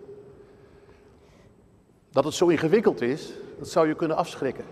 Dat 2.11 2.23
het 2.23 2.33
zo 2.33 2.47
ingewikkeld 2.47 3.01
is, 3.01 3.33
dat 3.57 3.69
zou 3.69 3.87
je 3.87 3.95
kunnen 3.95 4.17
afschrikken. 4.17 4.65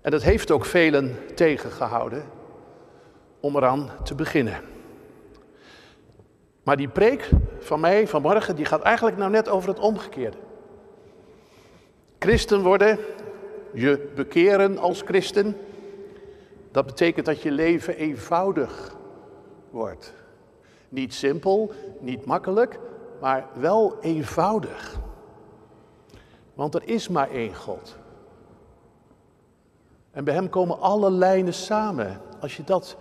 En 0.00 0.10
dat 0.10 0.22
heeft 0.22 0.50
ook 0.50 0.64
velen 0.64 1.16
tegengehouden 1.34 2.24
om 3.40 3.56
eraan 3.56 3.90
te 4.04 4.14
beginnen. 4.14 4.60
Maar 6.62 6.76
die 6.76 6.88
preek 6.88 7.30
van 7.58 7.80
mij 7.80 8.06
vanmorgen, 8.06 8.56
die 8.56 8.64
gaat 8.64 8.82
eigenlijk 8.82 9.16
nou 9.16 9.30
net 9.30 9.48
over 9.48 9.68
het 9.68 9.78
omgekeerde. 9.78 10.36
Christen 12.18 12.62
worden, 12.62 12.98
je 13.72 14.10
bekeren 14.14 14.78
als 14.78 15.02
christen, 15.02 15.56
dat 16.70 16.86
betekent 16.86 17.26
dat 17.26 17.42
je 17.42 17.50
leven 17.50 17.96
eenvoudig 17.96 18.96
wordt. 19.70 20.14
Niet 20.88 21.14
simpel, 21.14 21.72
niet 22.00 22.24
makkelijk, 22.24 22.78
maar 23.20 23.46
wel 23.54 23.96
eenvoudig. 24.00 24.98
Want 26.54 26.74
er 26.74 26.82
is 26.84 27.08
maar 27.08 27.30
één 27.30 27.54
God. 27.54 27.96
En 30.18 30.24
bij 30.24 30.34
Hem 30.34 30.48
komen 30.48 30.80
alle 30.80 31.10
lijnen 31.10 31.54
samen. 31.54 32.20
Als 32.40 32.56
je 32.56 32.64
dat, 32.64 32.96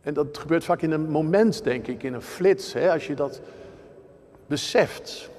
en 0.00 0.14
dat 0.14 0.38
gebeurt 0.38 0.64
vaak 0.64 0.82
in 0.82 0.90
een 0.90 1.10
moment, 1.10 1.64
denk 1.64 1.86
ik, 1.86 2.02
in 2.02 2.14
een 2.14 2.22
flits, 2.22 2.72
hè, 2.72 2.92
als 2.92 3.06
je 3.06 3.14
dat 3.14 3.40
beseft, 4.46 5.30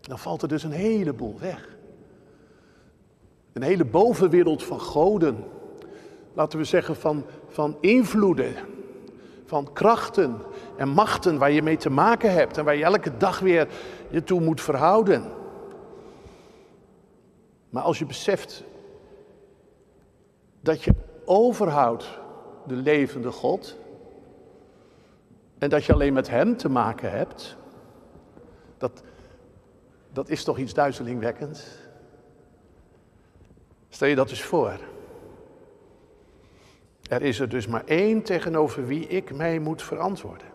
dan 0.00 0.18
valt 0.18 0.42
er 0.42 0.48
dus 0.48 0.62
een 0.62 0.70
heleboel 0.70 1.38
weg. 1.38 1.76
Een 3.52 3.62
hele 3.62 3.84
bovenwereld 3.84 4.62
van 4.62 4.80
goden, 4.80 5.44
laten 6.32 6.58
we 6.58 6.64
zeggen 6.64 6.96
van, 6.96 7.24
van 7.48 7.76
invloeden, 7.80 8.54
van 9.44 9.72
krachten 9.72 10.36
en 10.76 10.88
machten 10.88 11.38
waar 11.38 11.50
je 11.50 11.62
mee 11.62 11.76
te 11.76 11.90
maken 11.90 12.32
hebt 12.32 12.58
en 12.58 12.64
waar 12.64 12.76
je 12.76 12.84
elke 12.84 13.16
dag 13.16 13.38
weer 13.38 13.68
je 14.10 14.24
toe 14.24 14.40
moet 14.40 14.60
verhouden. 14.60 15.24
Maar 17.70 17.82
als 17.82 17.98
je 17.98 18.06
beseft 18.06 18.64
dat 20.60 20.82
je 20.82 20.94
overhoudt 21.24 22.18
de 22.66 22.74
levende 22.74 23.30
God 23.30 23.76
en 25.58 25.68
dat 25.68 25.84
je 25.84 25.92
alleen 25.92 26.12
met 26.12 26.28
Hem 26.28 26.56
te 26.56 26.68
maken 26.68 27.10
hebt, 27.10 27.56
dat, 28.78 29.02
dat 30.12 30.28
is 30.28 30.44
toch 30.44 30.58
iets 30.58 30.74
duizelingwekkends? 30.74 31.86
Stel 33.88 34.08
je 34.08 34.14
dat 34.14 34.30
eens 34.30 34.42
voor. 34.42 34.78
Er 37.08 37.22
is 37.22 37.40
er 37.40 37.48
dus 37.48 37.66
maar 37.66 37.84
één 37.84 38.22
tegenover 38.22 38.86
wie 38.86 39.06
ik 39.06 39.34
mij 39.34 39.58
moet 39.58 39.82
verantwoorden. 39.82 40.46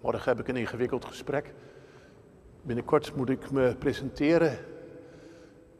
Morgen 0.00 0.28
heb 0.28 0.40
ik 0.40 0.48
een 0.48 0.56
ingewikkeld 0.56 1.04
gesprek. 1.04 1.54
Binnenkort 2.62 3.14
moet 3.14 3.28
ik 3.28 3.50
me 3.50 3.76
presenteren. 3.78 4.58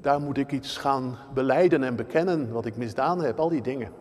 Daar 0.00 0.20
moet 0.20 0.38
ik 0.38 0.52
iets 0.52 0.76
gaan 0.76 1.18
beleiden 1.34 1.82
en 1.82 1.96
bekennen 1.96 2.52
wat 2.52 2.66
ik 2.66 2.76
misdaan 2.76 3.22
heb, 3.22 3.38
al 3.38 3.48
die 3.48 3.62
dingen. 3.62 3.92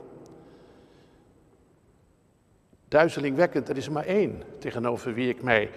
Duizelingwekkend, 2.88 3.70
er 3.70 3.78
is 3.78 3.90
maar 3.90 4.06
één 4.06 4.44
tegenover 4.58 5.14
wie 5.14 5.30
ik 5.30 5.44
mij 5.44 5.72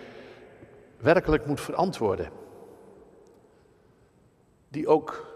werkelijk 0.99 1.47
moet 1.47 1.61
verantwoorden. 1.61 2.31
Die 4.69 4.89
ook 4.89 5.27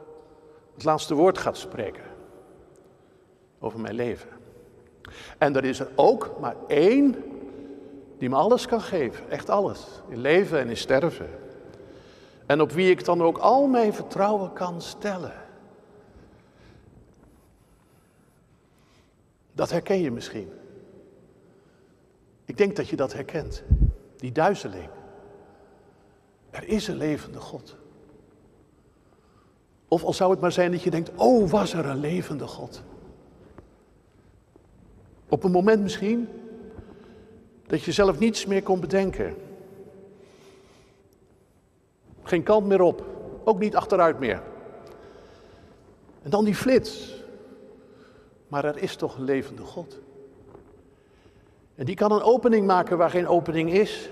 het 0.75 0.85
laatste 0.85 1.15
woord 1.15 1.39
gaat 1.39 1.57
spreken 1.57 2.05
over 3.59 3.81
mijn 3.81 3.95
leven. 3.95 4.31
En 5.39 5.57
er 5.57 5.65
is 5.65 5.81
er 5.81 5.89
ook 5.95 6.37
maar 6.41 6.57
één 6.67 7.25
die 8.19 8.29
me 8.29 8.37
alles 8.37 8.67
kan 8.67 8.81
geven, 8.81 9.31
echt 9.31 9.51
alles, 9.51 9.87
in 10.09 10.19
leven 10.19 10.59
en 10.59 10.69
in 10.69 10.77
sterven. 10.77 11.29
En 12.47 12.61
op 12.61 12.73
wie 12.73 12.91
ik 12.91 13.05
dan 13.05 13.23
ook 13.23 13.39
al 13.39 13.67
mijn 13.67 13.95
vertrouwen 13.95 14.53
kan 14.53 14.83
stellen. 14.83 15.33
Dat 19.53 19.71
herken 19.71 20.01
je 20.01 20.11
misschien. 20.11 20.49
Ik 22.45 22.57
denk 22.57 22.77
dat 22.77 22.89
je 22.89 22.97
dat 22.97 23.13
herkent, 23.13 23.63
die 24.17 24.33
duizeling. 24.33 24.89
Er 26.51 26.69
is 26.69 26.89
een 26.89 26.97
levende 26.97 27.41
God. 27.41 27.77
Of 29.89 30.05
al 30.05 30.13
zou 30.13 30.31
het 30.31 30.41
maar 30.41 30.53
zijn 30.53 30.71
dat 30.71 30.83
je 30.83 30.91
denkt, 30.91 31.11
oh 31.15 31.51
was 31.51 31.73
er 31.73 31.87
een 31.87 32.01
levende 32.01 32.47
God. 32.47 32.83
Op 35.29 35.45
een 35.45 35.51
moment 35.51 35.83
misschien 35.83 36.29
dat 37.67 37.83
je 37.83 37.93
zelf 37.93 38.19
niets 38.19 38.47
meer 38.47 38.63
kon 38.63 38.81
bedenken. 38.81 39.46
Geen 42.27 42.43
kant 42.43 42.67
meer 42.67 42.81
op, 42.81 43.05
ook 43.45 43.59
niet 43.59 43.77
achteruit 43.77 44.19
meer. 44.19 44.43
En 46.23 46.31
dan 46.31 46.45
die 46.45 46.55
flits. 46.55 47.15
Maar 48.49 48.65
er 48.65 48.79
is 48.79 48.97
toch 48.97 49.17
een 49.17 49.25
levende 49.25 49.63
God. 49.63 49.99
En 51.75 51.85
die 51.85 51.95
kan 51.95 52.13
een 52.13 52.23
opening 52.23 52.67
maken 52.67 52.99
waar 52.99 53.11
geen 53.11 53.29
opening 53.29 53.73
is. 53.73 54.11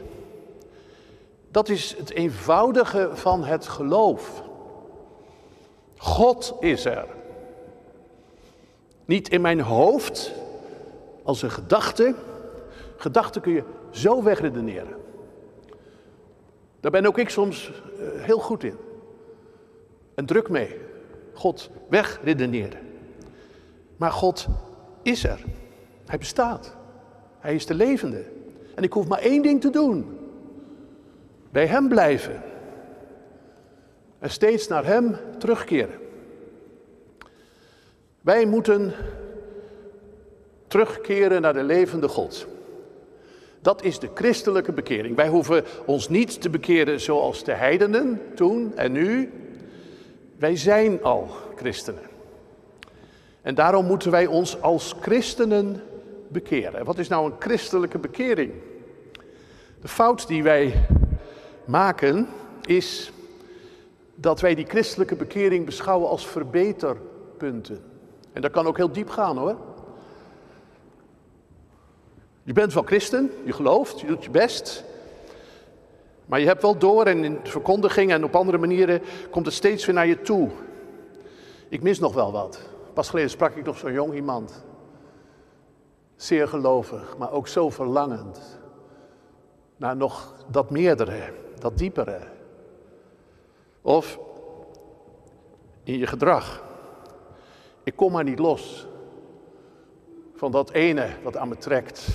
Dat 1.50 1.68
is 1.68 1.96
het 1.96 2.11
eenvoudige 2.11 3.11
van 3.12 3.44
het 3.44 3.66
geloof. 3.66 4.42
God 5.96 6.55
is 6.61 6.85
er. 6.85 7.07
Niet 9.05 9.29
in 9.29 9.40
mijn 9.40 9.61
hoofd 9.61 10.33
als 11.22 11.42
een 11.42 11.50
gedachte. 11.50 12.14
Gedachten 12.96 13.40
kun 13.40 13.53
je 13.53 13.62
zo 13.90 14.22
wegredeneren. 14.22 14.96
Daar 16.81 16.90
ben 16.90 17.07
ook 17.07 17.18
ik 17.18 17.29
soms 17.29 17.72
heel 18.17 18.38
goed 18.38 18.64
in. 18.64 18.77
En 20.14 20.27
druk 20.27 20.49
mee. 20.49 20.81
God 21.33 21.71
wegredeneren. 21.88 22.81
Maar 23.97 24.11
God 24.11 24.47
is 25.03 25.25
er. 25.25 25.45
Hij 26.07 26.19
bestaat. 26.19 26.77
Hij 27.38 27.55
is 27.55 27.67
de 27.67 27.75
levende. 27.75 28.25
En 28.75 28.83
ik 28.83 28.93
hoef 28.93 29.09
maar 29.09 29.19
één 29.19 29.43
ding 29.43 29.61
te 29.61 29.71
doen. 29.71 30.19
Bij 31.51 31.67
Hem 31.67 31.88
blijven. 31.88 32.43
En 34.19 34.31
steeds 34.31 34.69
naar 34.69 34.85
Hem 34.85 35.17
terugkeren. 35.38 35.99
Wij 38.21 38.47
moeten 38.47 38.93
terugkeren 40.67 41.43
naar 41.43 41.53
de 41.53 41.62
levende 41.62 42.09
God. 42.09 42.47
Dat 43.64 43.83
is 43.83 43.98
de 43.98 44.11
christelijke 44.14 44.72
bekering. 44.72 45.16
Wij 45.16 45.29
hoeven 45.29 45.64
ons 45.85 46.09
niet 46.09 46.40
te 46.40 46.50
bekeren 46.50 47.00
zoals 47.00 47.44
de 47.44 47.53
heidenen 47.53 48.20
toen 48.35 48.77
en 48.77 48.92
nu. 48.92 49.33
Wij 50.38 50.57
zijn 50.57 51.03
al 51.03 51.29
christenen. 51.57 52.03
En 53.42 53.55
daarom 53.55 53.87
moeten 53.87 54.11
wij 54.11 54.27
ons 54.27 54.61
als 54.61 54.94
christenen 55.00 55.83
bekeren. 56.29 56.85
Wat 56.85 56.98
is 56.98 57.09
nou 57.09 57.27
een 57.27 57.37
christelijke 57.38 57.98
bekering? 57.98 58.53
De 59.81 59.88
fout 59.88 60.27
die 60.27 60.42
wij 60.42 60.87
maken 61.64 62.29
is 62.62 63.12
dat 64.14 64.40
wij 64.40 64.55
die 64.55 64.66
christelijke 64.66 65.16
bekering 65.16 65.64
beschouwen 65.64 66.09
als 66.09 66.27
verbeterpunten. 66.27 67.85
En 68.33 68.42
dat 68.42 68.50
kan 68.50 68.66
ook 68.66 68.77
heel 68.77 68.92
diep 68.92 69.09
gaan 69.09 69.38
hoor. 69.38 69.57
Je 72.44 72.52
bent 72.52 72.74
wel 72.74 72.83
christen, 72.83 73.30
je 73.44 73.52
gelooft, 73.52 74.00
je 74.00 74.07
doet 74.07 74.24
je 74.24 74.30
best. 74.30 74.85
Maar 76.26 76.40
je 76.40 76.46
hebt 76.46 76.62
wel 76.62 76.78
door 76.78 77.07
en 77.07 77.24
in 77.24 77.38
de 77.42 77.50
verkondiging 77.50 78.12
en 78.12 78.24
op 78.24 78.37
andere 78.37 78.59
manieren 78.59 79.02
komt 79.30 79.46
het 79.46 79.54
steeds 79.54 79.87
weer 79.87 79.94
naar 79.94 80.07
je 80.07 80.20
toe. 80.20 80.50
Ik 81.68 81.83
mis 81.83 81.98
nog 81.98 82.14
wel 82.14 82.33
wat. 82.33 82.61
Pas 82.92 83.09
geleden 83.09 83.30
sprak 83.30 83.54
ik 83.54 83.64
nog 83.64 83.78
zo'n 83.78 83.92
jong 83.92 84.14
iemand. 84.14 84.64
Zeer 86.16 86.48
gelovig, 86.48 87.16
maar 87.18 87.33
ook 87.33 87.48
zo 87.48 87.70
verlangend 87.70 88.59
naar 89.76 89.96
nog 89.96 90.35
dat 90.50 90.70
meerdere, 90.70 91.33
dat 91.59 91.78
diepere. 91.78 92.18
Of 93.83 94.18
in 95.85 95.98
je 95.98 96.07
gedrag. 96.07 96.62
Ik 97.83 97.96
kom 97.96 98.12
maar 98.12 98.24
niet 98.24 98.38
los 98.38 98.87
van 100.35 100.50
dat 100.50 100.70
ene 100.70 101.09
wat 101.22 101.37
aan 101.37 101.48
me 101.48 101.57
trekt. 101.57 102.07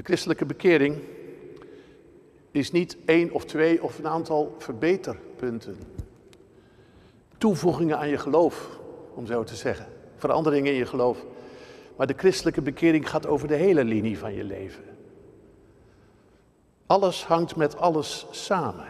De 0.00 0.06
christelijke 0.06 0.44
bekering 0.44 0.98
is 2.50 2.70
niet 2.70 2.96
één 3.04 3.30
of 3.30 3.44
twee 3.44 3.82
of 3.82 3.98
een 3.98 4.06
aantal 4.06 4.54
verbeterpunten. 4.58 5.76
Toevoegingen 7.38 7.98
aan 7.98 8.08
je 8.08 8.18
geloof, 8.18 8.78
om 9.14 9.26
zo 9.26 9.44
te 9.44 9.54
zeggen. 9.54 9.86
Veranderingen 10.16 10.72
in 10.72 10.78
je 10.78 10.86
geloof. 10.86 11.24
Maar 11.96 12.06
de 12.06 12.14
christelijke 12.16 12.62
bekering 12.62 13.10
gaat 13.10 13.26
over 13.26 13.48
de 13.48 13.54
hele 13.54 13.84
linie 13.84 14.18
van 14.18 14.34
je 14.34 14.44
leven. 14.44 14.84
Alles 16.86 17.24
hangt 17.24 17.56
met 17.56 17.76
alles 17.76 18.26
samen. 18.30 18.88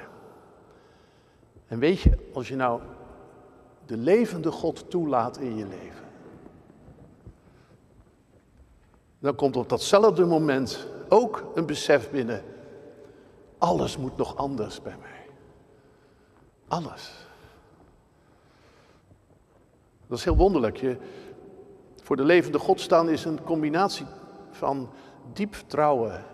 En 1.66 1.78
weet 1.78 2.00
je, 2.00 2.10
als 2.32 2.48
je 2.48 2.56
nou 2.56 2.80
de 3.86 3.96
levende 3.96 4.50
God 4.50 4.90
toelaat 4.90 5.38
in 5.38 5.56
je 5.56 5.66
leven, 5.66 6.04
dan 9.18 9.34
komt 9.34 9.56
op 9.56 9.68
datzelfde 9.68 10.24
moment 10.24 10.89
ook 11.10 11.50
een 11.54 11.66
besef 11.66 12.10
binnen. 12.10 12.44
Alles 13.58 13.96
moet 13.96 14.16
nog 14.16 14.36
anders 14.36 14.82
bij 14.82 14.96
mij. 15.00 15.26
Alles. 16.68 17.26
Dat 20.06 20.18
is 20.18 20.24
heel 20.24 20.36
wonderlijk. 20.36 20.76
Je, 20.76 20.96
voor 22.02 22.16
de 22.16 22.24
levende 22.24 22.58
God 22.58 22.80
staan 22.80 23.08
is 23.08 23.24
een 23.24 23.42
combinatie 23.42 24.06
van 24.50 24.90
diep 25.32 25.54
vertrouwen. 25.54 26.24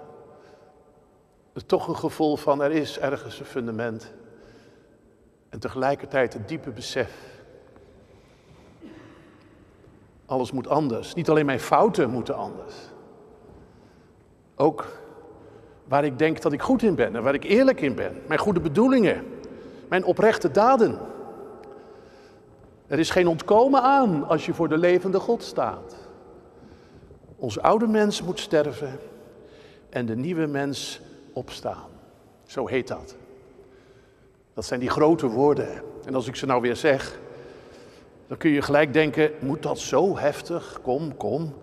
Toch 1.67 1.89
een 1.89 1.97
gevoel 1.97 2.37
van 2.37 2.63
er 2.63 2.71
is 2.71 2.99
ergens 2.99 3.41
een 3.41 3.47
fundament. 3.47 4.13
En 5.49 5.59
tegelijkertijd 5.59 6.35
een 6.35 6.47
diepe 6.47 6.71
besef 6.71 7.37
Alles 10.27 10.53
moet 10.53 10.69
anders. 10.69 11.15
Niet 11.15 11.29
alleen 11.31 11.47
mijn 11.47 11.61
fouten 11.61 12.11
moeten 12.11 12.37
anders. 12.37 12.75
Ook 14.57 14.87
waar 15.85 16.05
ik 16.05 16.19
denk 16.19 16.43
dat 16.43 16.53
ik 16.53 16.63
goed 16.63 16.83
in 16.83 16.95
ben 16.95 17.17
en 17.17 17.23
waar 17.23 17.35
ik 17.35 17.45
eerlijk 17.45 17.81
in 17.81 17.95
ben. 17.95 18.23
Mijn 18.27 18.41
goede 18.41 18.61
bedoelingen, 18.61 19.25
mijn 19.89 20.05
oprechte 20.05 20.51
daden. 20.51 20.99
Er 22.87 22.99
is 22.99 23.11
geen 23.11 23.27
ontkomen 23.27 23.83
aan 23.83 24.29
als 24.29 24.47
je 24.47 24.55
voor 24.55 24.69
de 24.69 24.79
levende 24.79 25.21
God 25.21 25.43
staat. 25.43 25.97
Onze 27.37 27.63
oude 27.63 27.87
mens 27.87 28.23
moet 28.23 28.41
sterven 28.41 28.99
en 29.91 30.07
de 30.07 30.17
nieuwe 30.17 30.47
mens 30.47 31.01
opstaan. 31.33 31.89
Zo 32.47 32.67
heet 32.67 32.89
dat. 32.89 33.17
Dat 34.55 34.65
zijn 34.65 34.81
die 34.81 34.91
grote 34.91 35.27
woorden. 35.27 35.83
En 36.05 36.15
als 36.15 36.29
ik 36.29 36.37
ze 36.37 36.47
nou 36.47 36.61
weer 36.61 36.77
zeg, 36.77 37.19
dan 38.27 38.37
kun 38.37 38.51
je 38.51 38.63
gelijk 38.63 38.93
denken, 38.93 39.31
moet 39.41 39.63
dat 39.63 39.79
zo 39.79 40.19
heftig? 40.19 40.79
Kom, 40.83 41.17
kom. 41.17 41.55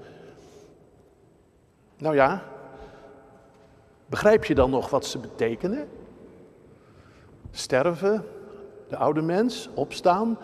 Nou 1.97 2.15
ja, 2.15 2.43
begrijp 4.13 4.45
je 4.45 4.55
dan 4.55 4.69
nog 4.69 4.89
wat 4.89 5.05
ze 5.05 5.17
betekenen? 5.17 5.87
Sterven, 7.51 8.25
de 8.89 8.97
oude 8.97 9.21
mens, 9.21 9.69
opstaan, 9.73 10.37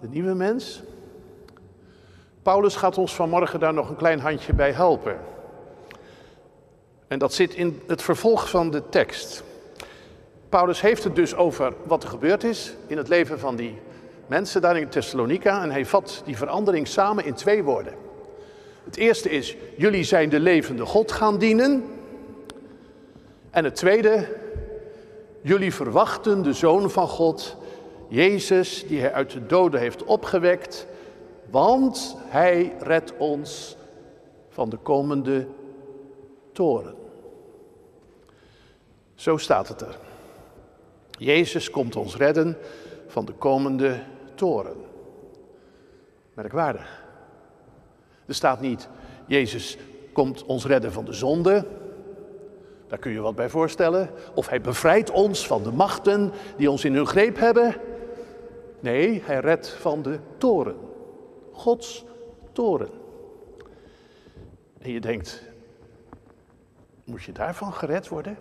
de 0.00 0.08
nieuwe 0.08 0.34
mens. 0.34 0.82
Paulus 2.42 2.76
gaat 2.76 2.98
ons 2.98 3.14
vanmorgen 3.14 3.60
daar 3.60 3.74
nog 3.74 3.88
een 3.88 3.96
klein 3.96 4.20
handje 4.20 4.52
bij 4.52 4.72
helpen. 4.72 5.16
En 7.08 7.18
dat 7.18 7.34
zit 7.34 7.54
in 7.54 7.80
het 7.86 8.02
vervolg 8.02 8.50
van 8.50 8.70
de 8.70 8.88
tekst. 8.88 9.42
Paulus 10.48 10.80
heeft 10.80 11.04
het 11.04 11.16
dus 11.16 11.34
over 11.34 11.72
wat 11.86 12.02
er 12.02 12.08
gebeurd 12.08 12.44
is 12.44 12.74
in 12.86 12.96
het 12.96 13.08
leven 13.08 13.38
van 13.38 13.56
die 13.56 13.78
mensen 14.26 14.60
daar 14.60 14.78
in 14.78 14.88
Thessalonica. 14.88 15.62
En 15.62 15.70
hij 15.70 15.86
vat 15.86 16.22
die 16.24 16.36
verandering 16.36 16.88
samen 16.88 17.24
in 17.24 17.34
twee 17.34 17.62
woorden. 17.62 17.94
Het 18.84 18.96
eerste 18.96 19.30
is, 19.30 19.56
jullie 19.76 20.04
zijn 20.04 20.28
de 20.28 20.40
levende 20.40 20.86
God 20.86 21.12
gaan 21.12 21.38
dienen. 21.38 21.98
En 23.50 23.64
het 23.64 23.74
tweede, 23.74 24.36
jullie 25.40 25.74
verwachten 25.74 26.42
de 26.42 26.52
Zoon 26.52 26.90
van 26.90 27.08
God, 27.08 27.56
Jezus, 28.08 28.86
die 28.86 29.00
hij 29.00 29.12
uit 29.12 29.30
de 29.30 29.46
doden 29.46 29.80
heeft 29.80 30.04
opgewekt, 30.04 30.86
want 31.50 32.16
hij 32.18 32.72
redt 32.78 33.16
ons 33.16 33.76
van 34.48 34.68
de 34.68 34.76
komende 34.76 35.46
toren. 36.52 36.94
Zo 39.14 39.36
staat 39.36 39.68
het 39.68 39.80
er. 39.80 39.98
Jezus 41.18 41.70
komt 41.70 41.96
ons 41.96 42.16
redden 42.16 42.56
van 43.06 43.24
de 43.24 43.32
komende 43.32 44.02
toren. 44.34 44.76
Merkwaardig. 46.34 47.04
Er 48.26 48.34
staat 48.34 48.60
niet, 48.60 48.88
Jezus 49.26 49.78
komt 50.12 50.44
ons 50.44 50.66
redden 50.66 50.92
van 50.92 51.04
de 51.04 51.12
zonde. 51.12 51.66
Daar 52.90 52.98
kun 52.98 53.12
je 53.12 53.20
wat 53.20 53.34
bij 53.34 53.48
voorstellen. 53.48 54.10
Of 54.34 54.48
hij 54.48 54.60
bevrijdt 54.60 55.10
ons 55.10 55.46
van 55.46 55.62
de 55.62 55.72
machten 55.72 56.32
die 56.56 56.70
ons 56.70 56.84
in 56.84 56.94
hun 56.94 57.06
greep 57.06 57.38
hebben. 57.38 57.74
Nee, 58.80 59.22
hij 59.24 59.40
redt 59.40 59.68
van 59.68 60.02
de 60.02 60.18
toren. 60.36 60.76
Gods 61.52 62.04
toren. 62.52 62.88
En 64.78 64.90
je 64.90 65.00
denkt, 65.00 65.42
moet 67.04 67.22
je 67.22 67.32
daarvan 67.32 67.72
gered 67.72 68.08
worden? 68.08 68.38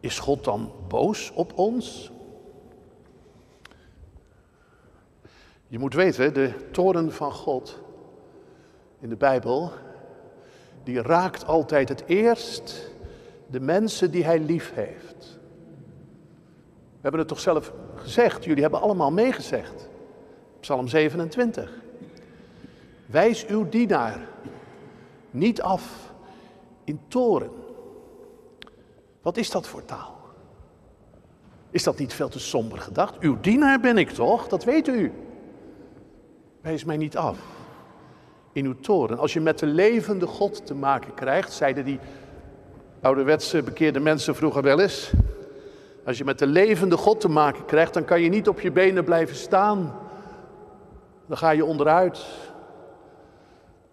Is 0.00 0.18
God 0.18 0.44
dan 0.44 0.72
boos 0.88 1.32
op 1.34 1.58
ons? 1.58 2.12
Je 5.66 5.78
moet 5.78 5.94
weten, 5.94 6.34
de 6.34 6.70
toren 6.70 7.12
van 7.12 7.32
God 7.32 7.80
in 9.00 9.08
de 9.08 9.16
Bijbel, 9.16 9.72
die 10.82 11.02
raakt 11.02 11.46
altijd 11.46 11.88
het 11.88 12.04
eerst 12.06 12.92
de 13.46 13.60
mensen 13.60 14.10
die 14.10 14.24
hij 14.24 14.38
lief 14.38 14.72
heeft. 14.74 15.38
We 16.90 17.00
hebben 17.00 17.20
het 17.20 17.28
toch 17.28 17.40
zelf 17.40 17.72
gezegd, 17.94 18.44
jullie 18.44 18.62
hebben 18.62 18.80
allemaal 18.80 19.12
meegezegd. 19.12 19.88
Psalm 20.60 20.88
27. 20.88 21.82
Wijs 23.06 23.46
uw 23.46 23.68
dienaar 23.68 24.28
niet 25.30 25.62
af 25.62 26.12
in 26.84 27.00
toren. 27.08 27.50
Wat 29.22 29.36
is 29.36 29.50
dat 29.50 29.66
voor 29.66 29.84
taal? 29.84 30.16
Is 31.70 31.82
dat 31.82 31.98
niet 31.98 32.12
veel 32.12 32.28
te 32.28 32.38
somber 32.38 32.78
gedacht? 32.78 33.18
Uw 33.18 33.40
dienaar 33.40 33.80
ben 33.80 33.98
ik 33.98 34.10
toch? 34.10 34.48
Dat 34.48 34.64
weet 34.64 34.88
u. 34.88 35.12
Wijs 36.60 36.84
mij 36.84 36.96
niet 36.96 37.16
af 37.16 37.38
in 38.52 38.64
uw 38.64 38.80
toren. 38.80 39.18
Als 39.18 39.32
je 39.32 39.40
met 39.40 39.58
de 39.58 39.66
levende 39.66 40.26
God 40.26 40.66
te 40.66 40.74
maken 40.74 41.14
krijgt, 41.14 41.52
zeiden 41.52 41.84
die 41.84 41.98
ouderwetse 43.04 43.62
bekeerde 43.62 44.00
mensen 44.00 44.34
vroeger 44.34 44.62
wel 44.62 44.80
eens. 44.80 45.12
Als 46.04 46.18
je 46.18 46.24
met 46.24 46.38
de 46.38 46.46
levende 46.46 46.96
God 46.96 47.20
te 47.20 47.28
maken 47.28 47.64
krijgt, 47.64 47.94
dan 47.94 48.04
kan 48.04 48.20
je 48.20 48.28
niet 48.28 48.48
op 48.48 48.60
je 48.60 48.72
benen 48.72 49.04
blijven 49.04 49.36
staan. 49.36 49.98
Dan 51.26 51.36
ga 51.36 51.50
je 51.50 51.64
onderuit. 51.64 52.24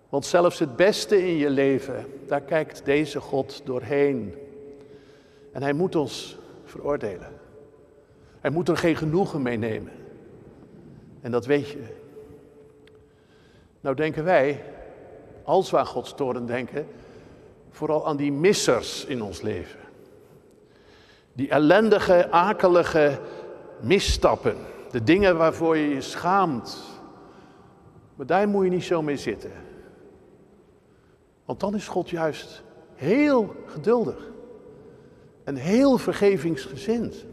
Want 0.10 0.26
zelfs 0.26 0.60
het 0.60 0.76
beste 0.76 1.28
in 1.28 1.38
je 1.38 1.50
leven, 1.50 2.06
daar 2.28 2.42
kijkt 2.42 2.86
deze 2.86 3.20
God 3.20 3.62
doorheen. 3.66 4.36
En 5.52 5.62
hij 5.62 5.74
moet 5.74 5.96
ons 5.96 6.38
veroordelen. 6.66 7.32
Hij 8.40 8.52
moet 8.52 8.70
er 8.70 8.78
geen 8.78 8.96
genoegen 8.96 9.42
mee 9.42 9.58
nemen. 9.58 9.92
En 11.22 11.32
dat 11.32 11.46
weet 11.46 11.68
je. 11.70 11.84
Nou 13.82 13.96
denken 13.96 14.24
wij, 14.24 14.64
als 15.44 15.72
we 15.72 15.78
aan 15.78 15.86
Gods 15.86 16.14
toren 16.14 16.46
denken, 16.46 16.88
vooral 17.72 18.08
aan 18.08 18.18
die 18.18 18.32
missers 18.32 19.06
in 19.06 19.22
ons 19.22 19.42
leven. 19.42 19.80
Die 21.34 21.50
ellendige, 21.50 22.32
akelige 22.32 23.20
misstappen. 23.80 24.56
De 24.92 25.04
dingen 25.04 25.38
waarvoor 25.38 25.78
je 25.78 25.90
je 25.90 26.02
schaamt. 26.02 26.78
Maar 28.16 28.26
daar 28.26 28.48
moet 28.48 28.64
je 28.64 28.70
niet 28.70 28.84
zo 28.84 29.02
mee 29.02 29.18
zitten. 29.18 29.52
Want 31.46 31.60
dan 31.60 31.76
is 31.76 31.88
God 31.88 32.10
juist 32.10 32.64
heel 32.94 33.56
geduldig. 33.66 34.30
En 35.44 35.56
heel 35.56 35.98
vergevingsgezind. 35.98 37.26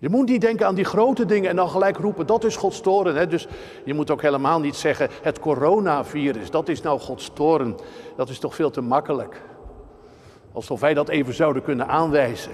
Je 0.00 0.08
moet 0.08 0.28
niet 0.28 0.40
denken 0.40 0.66
aan 0.66 0.74
die 0.74 0.84
grote 0.84 1.24
dingen 1.24 1.50
en 1.50 1.56
dan 1.56 1.68
gelijk 1.68 1.96
roepen, 1.96 2.26
dat 2.26 2.44
is 2.44 2.56
Gods 2.56 2.80
toren. 2.80 3.14
Hè? 3.14 3.26
Dus 3.26 3.48
je 3.84 3.94
moet 3.94 4.10
ook 4.10 4.22
helemaal 4.22 4.60
niet 4.60 4.76
zeggen, 4.76 5.08
het 5.22 5.38
coronavirus, 5.38 6.50
dat 6.50 6.68
is 6.68 6.82
nou 6.82 7.00
Gods 7.00 7.30
toren. 7.32 7.76
Dat 8.16 8.28
is 8.28 8.38
toch 8.38 8.54
veel 8.54 8.70
te 8.70 8.80
makkelijk. 8.80 9.42
Alsof 10.52 10.80
wij 10.80 10.94
dat 10.94 11.08
even 11.08 11.34
zouden 11.34 11.62
kunnen 11.62 11.86
aanwijzen. 11.86 12.52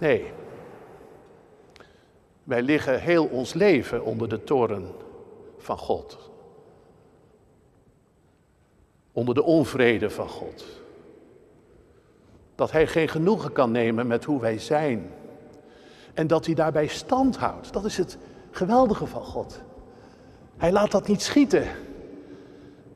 Nee. 0.00 0.24
Wij 2.44 2.62
liggen 2.62 3.00
heel 3.00 3.24
ons 3.24 3.54
leven 3.54 4.04
onder 4.04 4.28
de 4.28 4.44
toren 4.44 4.88
van 5.58 5.78
God. 5.78 6.30
Onder 9.12 9.34
de 9.34 9.42
onvrede 9.42 10.10
van 10.10 10.28
God. 10.28 10.64
Dat 12.54 12.70
Hij 12.70 12.86
geen 12.86 13.08
genoegen 13.08 13.52
kan 13.52 13.70
nemen 13.70 14.06
met 14.06 14.24
hoe 14.24 14.40
wij 14.40 14.58
zijn. 14.58 15.10
En 16.14 16.26
dat 16.26 16.46
hij 16.46 16.54
daarbij 16.54 16.86
stand 16.86 17.36
houdt. 17.36 17.72
Dat 17.72 17.84
is 17.84 17.96
het 17.96 18.18
geweldige 18.50 19.06
van 19.06 19.24
God. 19.24 19.60
Hij 20.56 20.72
laat 20.72 20.90
dat 20.90 21.08
niet 21.08 21.22
schieten. 21.22 21.66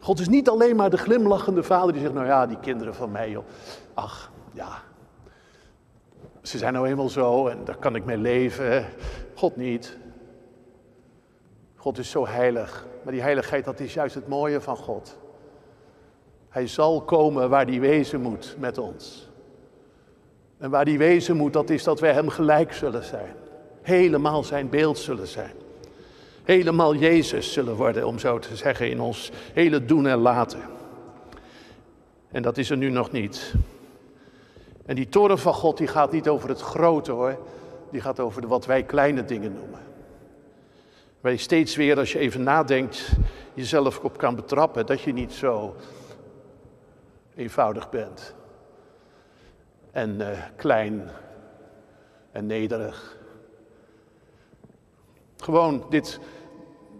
God 0.00 0.20
is 0.20 0.28
niet 0.28 0.48
alleen 0.48 0.76
maar 0.76 0.90
de 0.90 0.98
glimlachende 0.98 1.62
vader 1.62 1.92
die 1.92 2.02
zegt, 2.02 2.14
nou 2.14 2.26
ja, 2.26 2.46
die 2.46 2.60
kinderen 2.60 2.94
van 2.94 3.10
mij, 3.10 3.30
joh. 3.30 3.44
ach, 3.94 4.30
ja, 4.52 4.82
ze 6.46 6.58
zijn 6.58 6.72
nou 6.72 6.88
eenmaal 6.88 7.08
zo 7.08 7.46
en 7.46 7.64
daar 7.64 7.76
kan 7.76 7.94
ik 7.94 8.04
mee 8.04 8.16
leven. 8.16 8.86
God 9.34 9.56
niet. 9.56 9.96
God 11.76 11.98
is 11.98 12.10
zo 12.10 12.26
heilig. 12.26 12.86
Maar 13.02 13.12
die 13.12 13.22
heiligheid, 13.22 13.64
dat 13.64 13.80
is 13.80 13.94
juist 13.94 14.14
het 14.14 14.28
mooie 14.28 14.60
van 14.60 14.76
God. 14.76 15.16
Hij 16.48 16.66
zal 16.66 17.02
komen 17.02 17.50
waar 17.50 17.66
hij 17.66 17.80
wezen 17.80 18.20
moet 18.20 18.56
met 18.58 18.78
ons. 18.78 19.25
En 20.58 20.70
waar 20.70 20.84
die 20.84 20.98
wezen 20.98 21.36
moet, 21.36 21.52
dat 21.52 21.70
is 21.70 21.84
dat 21.84 22.00
wij 22.00 22.12
hem 22.12 22.28
gelijk 22.28 22.72
zullen 22.72 23.04
zijn. 23.04 23.34
Helemaal 23.82 24.44
zijn 24.44 24.68
beeld 24.68 24.98
zullen 24.98 25.26
zijn. 25.26 25.52
Helemaal 26.44 26.94
Jezus 26.94 27.52
zullen 27.52 27.74
worden, 27.74 28.06
om 28.06 28.18
zo 28.18 28.38
te 28.38 28.56
zeggen, 28.56 28.90
in 28.90 29.00
ons 29.00 29.30
hele 29.52 29.84
doen 29.84 30.06
en 30.06 30.18
laten. 30.18 30.60
En 32.28 32.42
dat 32.42 32.58
is 32.58 32.70
er 32.70 32.76
nu 32.76 32.90
nog 32.90 33.12
niet. 33.12 33.54
En 34.86 34.94
die 34.94 35.08
toren 35.08 35.38
van 35.38 35.54
God, 35.54 35.78
die 35.78 35.86
gaat 35.86 36.12
niet 36.12 36.28
over 36.28 36.48
het 36.48 36.60
grote 36.60 37.12
hoor. 37.12 37.38
Die 37.90 38.00
gaat 38.00 38.20
over 38.20 38.40
de, 38.40 38.46
wat 38.46 38.66
wij 38.66 38.82
kleine 38.82 39.24
dingen 39.24 39.54
noemen. 39.54 39.80
Waar 41.20 41.32
je 41.32 41.38
steeds 41.38 41.76
weer, 41.76 41.98
als 41.98 42.12
je 42.12 42.18
even 42.18 42.42
nadenkt, 42.42 43.12
jezelf 43.54 43.98
op 43.98 44.18
kan 44.18 44.34
betrappen 44.34 44.86
dat 44.86 45.00
je 45.00 45.12
niet 45.12 45.32
zo 45.32 45.74
eenvoudig 47.34 47.90
bent 47.90 48.34
en 49.96 50.20
uh, 50.20 50.28
klein 50.56 51.10
en 52.32 52.46
nederig. 52.46 53.16
Gewoon 55.36 55.86
dit, 55.90 56.20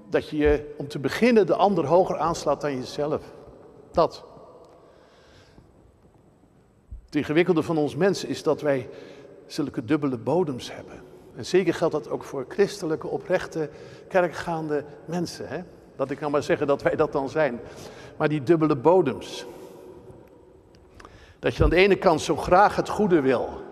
dat 0.09 0.29
je 0.29 0.75
om 0.77 0.89
te 0.89 0.99
beginnen 0.99 1.47
de 1.47 1.55
ander 1.55 1.87
hoger 1.87 2.19
aanslaat 2.19 2.61
dan 2.61 2.77
jezelf. 2.77 3.23
Dat. 3.91 4.25
Het 7.05 7.15
ingewikkelde 7.15 7.63
van 7.63 7.77
ons 7.77 7.97
mensen 7.97 8.29
is 8.29 8.43
dat 8.43 8.61
wij 8.61 8.89
zulke 9.47 9.85
dubbele 9.85 10.19
bodems 10.19 10.73
hebben. 10.75 11.03
En 11.35 11.47
zeker 11.47 11.75
geldt 11.75 11.95
dat 11.95 12.09
ook 12.09 12.25
voor 12.25 12.45
christelijke, 12.49 13.07
oprechte, 13.07 13.71
kerkgaande 14.09 14.85
mensen. 15.05 15.49
Hè? 15.49 15.63
Dat 15.97 16.11
ik 16.11 16.19
kan 16.19 16.31
maar 16.31 16.43
zeggen 16.43 16.67
dat 16.67 16.83
wij 16.83 16.97
dat 16.97 17.13
dan 17.13 17.29
zijn. 17.29 17.61
Maar 18.17 18.29
die 18.29 18.43
dubbele 18.43 18.77
bodems. 18.77 19.47
Dat 21.39 21.55
je 21.55 21.65
aan 21.65 21.71
de 21.71 21.77
ene 21.77 21.97
kant 21.97 22.21
zo 22.21 22.37
graag 22.37 22.77
het 22.77 22.89
goede 22.89 23.21
wil. 23.21 23.65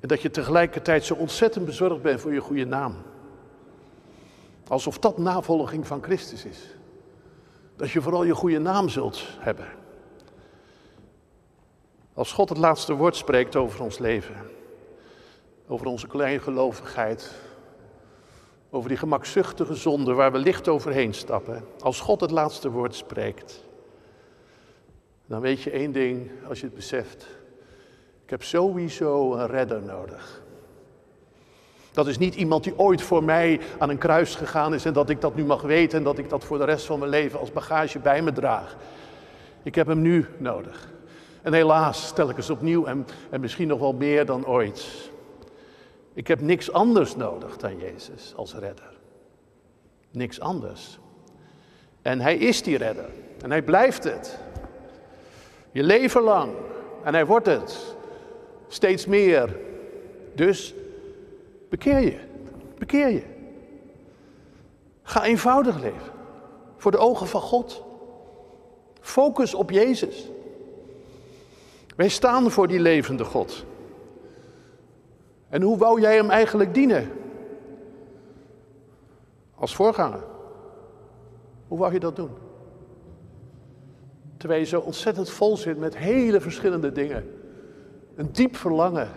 En 0.00 0.08
dat 0.08 0.22
je 0.22 0.30
tegelijkertijd 0.30 1.04
zo 1.04 1.14
ontzettend 1.14 1.64
bezorgd 1.64 2.02
bent 2.02 2.20
voor 2.20 2.32
je 2.32 2.40
goede 2.40 2.66
naam. 2.66 2.94
Alsof 4.68 4.98
dat 4.98 5.18
navolging 5.18 5.86
van 5.86 6.02
Christus 6.02 6.44
is. 6.44 6.58
Dat 7.76 7.90
je 7.90 8.00
vooral 8.00 8.24
je 8.24 8.34
goede 8.34 8.58
naam 8.58 8.88
zult 8.88 9.22
hebben. 9.38 9.68
Als 12.14 12.32
God 12.32 12.48
het 12.48 12.58
laatste 12.58 12.94
woord 12.94 13.16
spreekt 13.16 13.56
over 13.56 13.82
ons 13.82 13.98
leven, 13.98 14.36
over 15.68 15.86
onze 15.86 16.06
kleingelovigheid, 16.06 17.34
over 18.70 18.88
die 18.88 18.98
gemakzuchtige 18.98 19.74
zonde 19.74 20.12
waar 20.12 20.32
we 20.32 20.38
licht 20.38 20.68
overheen 20.68 21.14
stappen. 21.14 21.64
Als 21.80 22.00
God 22.00 22.20
het 22.20 22.30
laatste 22.30 22.70
woord 22.70 22.94
spreekt, 22.94 23.64
dan 25.28 25.40
weet 25.40 25.62
je 25.62 25.70
één 25.70 25.92
ding 25.92 26.30
als 26.48 26.60
je 26.60 26.66
het 26.66 26.74
beseft. 26.74 27.26
Ik 28.24 28.30
heb 28.30 28.42
sowieso 28.42 29.34
een 29.34 29.46
redder 29.46 29.82
nodig. 29.82 30.42
Dat 31.92 32.06
is 32.06 32.18
niet 32.18 32.34
iemand 32.34 32.64
die 32.64 32.78
ooit 32.78 33.02
voor 33.02 33.24
mij 33.24 33.60
aan 33.78 33.90
een 33.90 33.98
kruis 33.98 34.34
gegaan 34.34 34.74
is 34.74 34.84
en 34.84 34.92
dat 34.92 35.10
ik 35.10 35.20
dat 35.20 35.34
nu 35.34 35.44
mag 35.44 35.62
weten 35.62 35.98
en 35.98 36.04
dat 36.04 36.18
ik 36.18 36.28
dat 36.28 36.44
voor 36.44 36.58
de 36.58 36.64
rest 36.64 36.86
van 36.86 36.98
mijn 36.98 37.10
leven 37.10 37.38
als 37.38 37.52
bagage 37.52 37.98
bij 37.98 38.22
me 38.22 38.32
draag. 38.32 38.76
Ik 39.62 39.74
heb 39.74 39.86
hem 39.86 40.00
nu 40.00 40.26
nodig. 40.38 40.92
En 41.42 41.52
helaas 41.52 42.06
stel 42.06 42.30
ik 42.30 42.36
eens 42.36 42.50
opnieuw 42.50 42.84
en, 42.84 43.06
en 43.30 43.40
misschien 43.40 43.68
nog 43.68 43.78
wel 43.78 43.92
meer 43.92 44.26
dan 44.26 44.46
ooit. 44.46 45.10
Ik 46.12 46.26
heb 46.26 46.40
niks 46.40 46.72
anders 46.72 47.16
nodig 47.16 47.56
dan 47.56 47.78
Jezus 47.78 48.32
als 48.36 48.54
redder. 48.54 48.92
Niks 50.10 50.40
anders. 50.40 50.98
En 52.02 52.20
hij 52.20 52.36
is 52.36 52.62
die 52.62 52.76
redder. 52.76 53.08
En 53.42 53.50
hij 53.50 53.62
blijft 53.62 54.04
het. 54.04 54.38
Je 55.78 55.84
leven 55.84 56.22
lang. 56.22 56.52
En 57.02 57.14
hij 57.14 57.26
wordt 57.26 57.46
het. 57.46 57.96
Steeds 58.68 59.06
meer. 59.06 59.56
Dus 60.34 60.74
bekeer 61.68 61.98
je. 61.98 62.18
Bekeer 62.78 63.08
je. 63.08 63.22
Ga 65.02 65.24
eenvoudig 65.24 65.80
leven. 65.80 66.12
Voor 66.76 66.90
de 66.90 66.98
ogen 66.98 67.26
van 67.26 67.40
God. 67.40 67.84
Focus 69.00 69.54
op 69.54 69.70
Jezus. 69.70 70.28
Wij 71.96 72.08
staan 72.08 72.50
voor 72.50 72.68
die 72.68 72.80
levende 72.80 73.24
God. 73.24 73.64
En 75.48 75.62
hoe 75.62 75.78
wou 75.78 76.00
jij 76.00 76.16
hem 76.16 76.30
eigenlijk 76.30 76.74
dienen? 76.74 77.10
Als 79.54 79.74
voorganger. 79.74 80.24
Hoe 81.68 81.78
wou 81.78 81.92
je 81.92 82.00
dat 82.00 82.16
doen? 82.16 82.30
Terwijl 84.38 84.60
je 84.60 84.66
zo 84.66 84.80
ontzettend 84.80 85.30
vol 85.30 85.56
zit 85.56 85.78
met 85.78 85.96
hele 85.96 86.40
verschillende 86.40 86.92
dingen. 86.92 87.40
Een 88.14 88.32
diep 88.32 88.56
verlangen. 88.56 89.08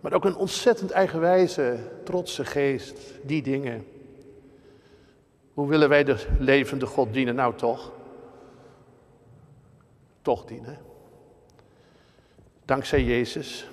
Maar 0.00 0.12
ook 0.12 0.24
een 0.24 0.36
ontzettend 0.36 0.90
eigenwijze, 0.90 1.78
trotse 2.04 2.44
geest. 2.44 2.98
Die 3.22 3.42
dingen. 3.42 3.86
Hoe 5.54 5.68
willen 5.68 5.88
wij 5.88 6.04
de 6.04 6.26
levende 6.38 6.86
God 6.86 7.12
dienen? 7.12 7.34
Nou 7.34 7.54
toch? 7.54 7.92
Toch 10.22 10.44
dienen. 10.44 10.78
Dankzij 12.64 13.04
Jezus. 13.04 13.68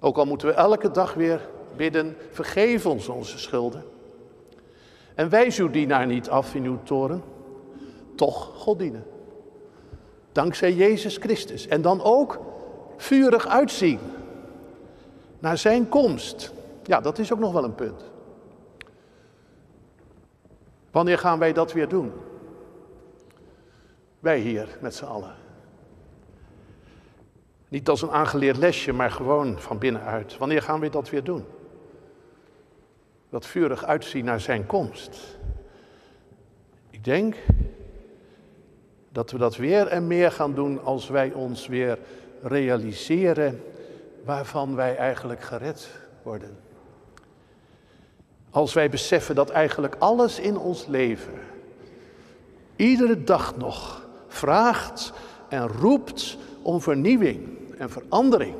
Ook 0.00 0.16
al 0.16 0.24
moeten 0.24 0.48
we 0.48 0.54
elke 0.54 0.90
dag 0.90 1.14
weer 1.14 1.48
bidden, 1.76 2.16
vergeef 2.30 2.86
ons 2.86 3.08
onze 3.08 3.38
schulden. 3.38 3.84
En 5.14 5.28
wijs 5.28 5.58
uw 5.58 5.70
dienaar 5.70 6.06
niet 6.06 6.28
af 6.28 6.54
in 6.54 6.64
uw 6.64 6.82
toren, 6.82 7.22
toch 8.22 8.50
God 8.56 8.78
dienen. 8.78 9.04
Dankzij 10.32 10.72
Jezus 10.72 11.16
Christus. 11.16 11.66
En 11.66 11.82
dan 11.82 12.02
ook 12.02 12.40
vurig 12.96 13.46
uitzien 13.46 13.98
naar 15.38 15.58
zijn 15.58 15.88
komst. 15.88 16.52
Ja, 16.82 17.00
dat 17.00 17.18
is 17.18 17.32
ook 17.32 17.38
nog 17.38 17.52
wel 17.52 17.64
een 17.64 17.74
punt. 17.74 18.10
Wanneer 20.90 21.18
gaan 21.18 21.38
wij 21.38 21.52
dat 21.52 21.72
weer 21.72 21.88
doen? 21.88 22.12
Wij 24.18 24.38
hier 24.38 24.78
met 24.80 24.94
z'n 24.94 25.04
allen. 25.04 25.34
Niet 27.68 27.88
als 27.88 28.02
een 28.02 28.10
aangeleerd 28.10 28.56
lesje, 28.56 28.92
maar 28.92 29.10
gewoon 29.10 29.60
van 29.60 29.78
binnenuit. 29.78 30.38
Wanneer 30.38 30.62
gaan 30.62 30.80
we 30.80 30.88
dat 30.88 31.10
weer 31.10 31.24
doen? 31.24 31.44
Dat 33.30 33.46
vurig 33.46 33.84
uitzien 33.84 34.24
naar 34.24 34.40
zijn 34.40 34.66
komst. 34.66 35.38
Ik 36.90 37.04
denk 37.04 37.36
dat 39.12 39.30
we 39.30 39.38
dat 39.38 39.56
weer 39.56 39.86
en 39.86 40.06
meer 40.06 40.32
gaan 40.32 40.54
doen 40.54 40.84
als 40.84 41.08
wij 41.08 41.32
ons 41.32 41.66
weer 41.66 41.98
realiseren 42.42 43.62
waarvan 44.24 44.74
wij 44.74 44.96
eigenlijk 44.96 45.42
gered 45.42 45.88
worden. 46.22 46.56
Als 48.50 48.72
wij 48.72 48.90
beseffen 48.90 49.34
dat 49.34 49.50
eigenlijk 49.50 49.96
alles 49.98 50.38
in 50.38 50.58
ons 50.58 50.86
leven, 50.86 51.40
iedere 52.76 53.24
dag 53.24 53.56
nog, 53.56 54.06
vraagt 54.28 55.12
en 55.48 55.68
roept 55.68 56.36
om 56.62 56.80
vernieuwing 56.80 57.48
en 57.78 57.90
verandering 57.90 58.56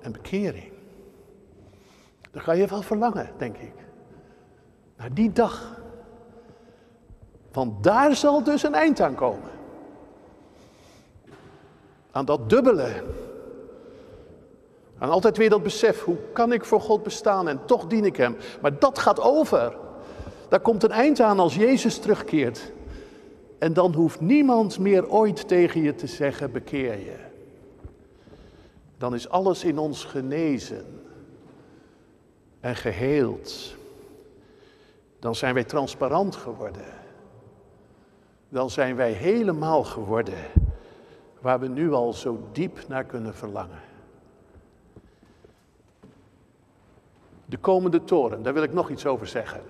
en 0.00 0.12
bekering. 0.12 0.70
Dan 2.30 2.42
ga 2.42 2.52
je 2.52 2.66
wel 2.66 2.82
verlangen, 2.82 3.30
denk 3.38 3.56
ik. 3.56 3.74
Naar 4.96 5.14
die 5.14 5.32
dag. 5.32 5.80
Want 7.52 7.84
daar 7.84 8.16
zal 8.16 8.42
dus 8.42 8.62
een 8.62 8.74
eind 8.74 9.00
aan 9.00 9.14
komen. 9.14 9.50
Aan 12.12 12.24
dat 12.24 12.50
dubbele. 12.50 13.02
Aan 14.98 15.10
altijd 15.10 15.36
weer 15.36 15.50
dat 15.50 15.62
besef, 15.62 16.02
hoe 16.04 16.16
kan 16.32 16.52
ik 16.52 16.64
voor 16.64 16.80
God 16.80 17.02
bestaan 17.02 17.48
en 17.48 17.60
toch 17.64 17.86
dien 17.86 18.04
ik 18.04 18.16
Hem. 18.16 18.36
Maar 18.60 18.78
dat 18.78 18.98
gaat 18.98 19.20
over. 19.20 19.76
Daar 20.48 20.60
komt 20.60 20.82
een 20.82 20.90
eind 20.90 21.20
aan 21.20 21.38
als 21.38 21.54
Jezus 21.54 21.98
terugkeert. 21.98 22.72
En 23.58 23.72
dan 23.72 23.94
hoeft 23.94 24.20
niemand 24.20 24.78
meer 24.78 25.10
ooit 25.10 25.48
tegen 25.48 25.82
je 25.82 25.94
te 25.94 26.06
zeggen, 26.06 26.52
bekeer 26.52 26.98
je 26.98 27.30
dan 29.02 29.14
is 29.14 29.28
alles 29.28 29.64
in 29.64 29.78
ons 29.78 30.04
genezen 30.04 30.84
en 32.60 32.76
geheeld. 32.76 33.74
Dan 35.18 35.34
zijn 35.34 35.54
wij 35.54 35.64
transparant 35.64 36.36
geworden. 36.36 36.84
Dan 38.48 38.70
zijn 38.70 38.96
wij 38.96 39.12
helemaal 39.12 39.84
geworden 39.84 40.34
waar 41.42 41.60
we 41.60 41.68
nu 41.68 41.92
al 41.92 42.12
zo 42.12 42.40
diep 42.52 42.78
naar 42.88 43.04
kunnen 43.04 43.34
verlangen. 43.34 43.80
De 47.44 47.56
komende 47.56 48.04
toren, 48.04 48.42
daar 48.42 48.54
wil 48.54 48.62
ik 48.62 48.72
nog 48.72 48.90
iets 48.90 49.06
over 49.06 49.26
zeggen. 49.26 49.60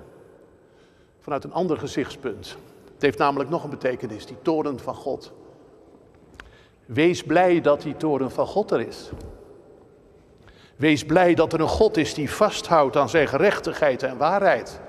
Vanuit 1.20 1.44
een 1.44 1.52
ander 1.52 1.78
gezichtspunt. 1.78 2.56
Het 2.92 3.02
heeft 3.02 3.18
namelijk 3.18 3.50
nog 3.50 3.64
een 3.64 3.70
betekenis, 3.70 4.26
die 4.26 4.36
toren 4.42 4.78
van 4.78 4.94
God. 4.94 5.32
Wees 6.86 7.22
blij 7.22 7.60
dat 7.60 7.82
die 7.82 7.96
toren 7.96 8.30
van 8.30 8.46
God 8.46 8.70
er 8.70 8.80
is. 8.80 9.10
Wees 10.76 11.04
blij 11.04 11.34
dat 11.34 11.52
er 11.52 11.60
een 11.60 11.68
God 11.68 11.96
is 11.96 12.14
die 12.14 12.30
vasthoudt 12.30 12.96
aan 12.96 13.08
zijn 13.08 13.28
gerechtigheid 13.28 14.02
en 14.02 14.16
waarheid. 14.16 14.80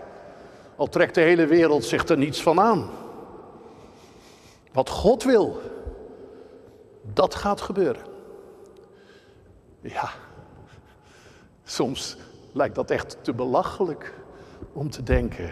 Al 0.76 0.88
trekt 0.88 1.16
de 1.16 1.22
hele 1.22 1.46
wereld 1.46 1.84
zich 1.84 2.08
er 2.08 2.18
niets 2.18 2.42
van 2.42 2.60
aan. 2.60 2.90
Wat 4.72 4.90
God 4.90 5.24
wil, 5.24 5.62
dat 7.14 7.36
gaat 7.36 7.62
gebeuren. 7.62 8.04
Ja, 9.82 10.10
soms 11.64 12.18
lijkt 12.52 12.76
dat 12.76 12.92
echt 12.92 13.18
te 13.22 13.34
belachelijk 13.34 14.14
om 14.74 14.90
te 14.90 15.04
denken. 15.04 15.50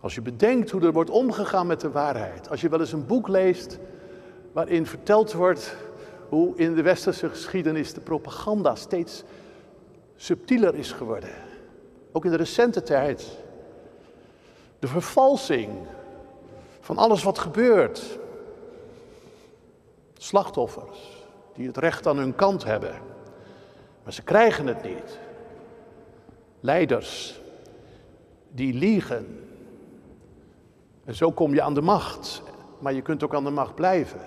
Als 0.00 0.14
je 0.14 0.22
bedenkt 0.22 0.70
hoe 0.70 0.82
er 0.82 0.92
wordt 0.92 1.10
omgegaan 1.10 1.66
met 1.66 1.80
de 1.80 1.90
waarheid. 1.90 2.50
Als 2.50 2.60
je 2.60 2.68
wel 2.68 2.80
eens 2.80 2.92
een 2.92 3.06
boek 3.06 3.28
leest 3.28 3.78
waarin 4.52 4.86
verteld 4.86 5.32
wordt 5.32 5.76
hoe 6.28 6.56
in 6.56 6.74
de 6.74 6.82
westerse 6.82 7.28
geschiedenis 7.28 7.94
de 7.94 8.00
propaganda 8.00 8.74
steeds 8.74 9.22
subtieler 10.16 10.74
is 10.74 10.92
geworden. 10.92 11.30
Ook 12.12 12.24
in 12.24 12.30
de 12.30 12.36
recente 12.36 12.82
tijd. 12.82 13.38
De 14.78 14.86
vervalsing 14.86 15.70
van 16.80 16.96
alles 16.98 17.22
wat 17.22 17.38
gebeurt. 17.38 18.18
Slachtoffers 20.22 21.24
die 21.54 21.66
het 21.66 21.76
recht 21.76 22.06
aan 22.06 22.16
hun 22.16 22.34
kant 22.34 22.64
hebben, 22.64 22.94
maar 24.02 24.12
ze 24.12 24.22
krijgen 24.22 24.66
het 24.66 24.82
niet. 24.82 25.18
Leiders 26.60 27.40
die 28.50 28.74
liegen. 28.74 29.48
En 31.04 31.14
zo 31.14 31.30
kom 31.30 31.54
je 31.54 31.62
aan 31.62 31.74
de 31.74 31.80
macht. 31.80 32.42
Maar 32.78 32.92
je 32.92 33.02
kunt 33.02 33.22
ook 33.22 33.34
aan 33.34 33.44
de 33.44 33.50
macht 33.50 33.74
blijven. 33.74 34.20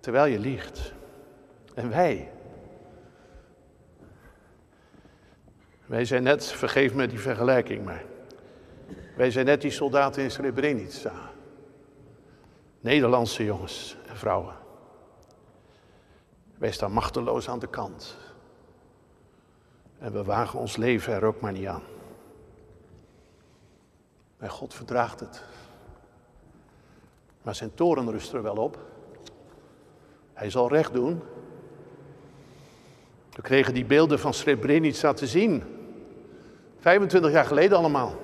Terwijl 0.00 0.26
je 0.26 0.38
liegt. 0.38 0.92
En 1.74 1.90
wij. 1.90 2.30
Wij 5.86 6.04
zijn 6.04 6.22
net, 6.22 6.46
vergeef 6.46 6.94
me 6.94 7.06
die 7.06 7.20
vergelijking 7.20 7.84
maar. 7.84 8.04
Wij 9.16 9.30
zijn 9.30 9.46
net 9.46 9.60
die 9.60 9.70
soldaten 9.70 10.22
in 10.22 10.30
Srebrenica. 10.30 11.30
Nederlandse 12.80 13.44
jongens 13.44 13.96
en 14.08 14.16
vrouwen. 14.16 14.59
Wij 16.60 16.72
staan 16.72 16.92
machteloos 16.92 17.48
aan 17.48 17.58
de 17.58 17.66
kant. 17.66 18.16
En 19.98 20.12
we 20.12 20.24
wagen 20.24 20.58
ons 20.58 20.76
leven 20.76 21.12
er 21.12 21.24
ook 21.24 21.40
maar 21.40 21.52
niet 21.52 21.66
aan. 21.66 21.82
Maar 24.38 24.50
God 24.50 24.74
verdraagt 24.74 25.20
het. 25.20 25.42
Maar 27.42 27.54
zijn 27.54 27.74
toren 27.74 28.10
rust 28.10 28.32
er 28.32 28.42
wel 28.42 28.56
op. 28.56 28.78
Hij 30.32 30.50
zal 30.50 30.68
recht 30.68 30.92
doen. 30.92 31.22
We 33.32 33.42
kregen 33.42 33.74
die 33.74 33.84
beelden 33.84 34.18
van 34.18 34.34
Srebrenica 34.34 35.12
te 35.12 35.26
zien. 35.26 35.62
25 36.78 37.30
jaar 37.30 37.44
geleden 37.44 37.78
allemaal. 37.78 38.14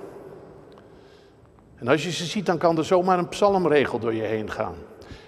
En 1.76 1.88
als 1.88 2.04
je 2.04 2.10
ze 2.10 2.24
ziet, 2.24 2.46
dan 2.46 2.58
kan 2.58 2.78
er 2.78 2.84
zomaar 2.84 3.18
een 3.18 3.28
psalmregel 3.28 3.98
door 3.98 4.14
je 4.14 4.22
heen 4.22 4.50
gaan. 4.50 4.74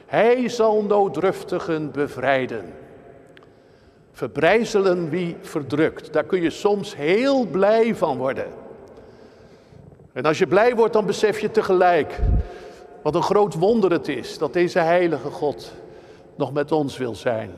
Hij 0.06 0.48
zal 0.48 0.82
nooddruftigen 0.82 1.90
bevrijden. 1.90 2.86
Verbrijzelen 4.18 5.10
wie 5.10 5.36
verdrukt. 5.40 6.12
Daar 6.12 6.24
kun 6.24 6.42
je 6.42 6.50
soms 6.50 6.96
heel 6.96 7.46
blij 7.46 7.94
van 7.94 8.16
worden. 8.16 8.46
En 10.12 10.24
als 10.24 10.38
je 10.38 10.46
blij 10.46 10.74
wordt, 10.74 10.92
dan 10.92 11.06
besef 11.06 11.38
je 11.38 11.50
tegelijk 11.50 12.18
wat 13.02 13.14
een 13.14 13.22
groot 13.22 13.54
wonder 13.54 13.90
het 13.90 14.08
is 14.08 14.38
dat 14.38 14.52
deze 14.52 14.78
heilige 14.78 15.30
God 15.30 15.72
nog 16.36 16.52
met 16.52 16.72
ons 16.72 16.96
wil 16.96 17.14
zijn. 17.14 17.50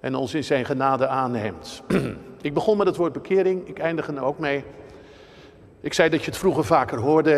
En 0.00 0.14
ons 0.14 0.34
in 0.34 0.44
zijn 0.44 0.64
genade 0.64 1.06
aanneemt. 1.06 1.82
Ik 2.48 2.54
begon 2.54 2.76
met 2.76 2.86
het 2.86 2.96
woord 2.96 3.12
bekering, 3.12 3.68
ik 3.68 3.78
eindig 3.78 4.08
er 4.08 4.22
ook 4.22 4.38
mee. 4.38 4.64
Ik 5.80 5.92
zei 5.92 6.08
dat 6.08 6.20
je 6.20 6.30
het 6.30 6.38
vroeger 6.38 6.64
vaker 6.64 6.98
hoorde. 6.98 7.36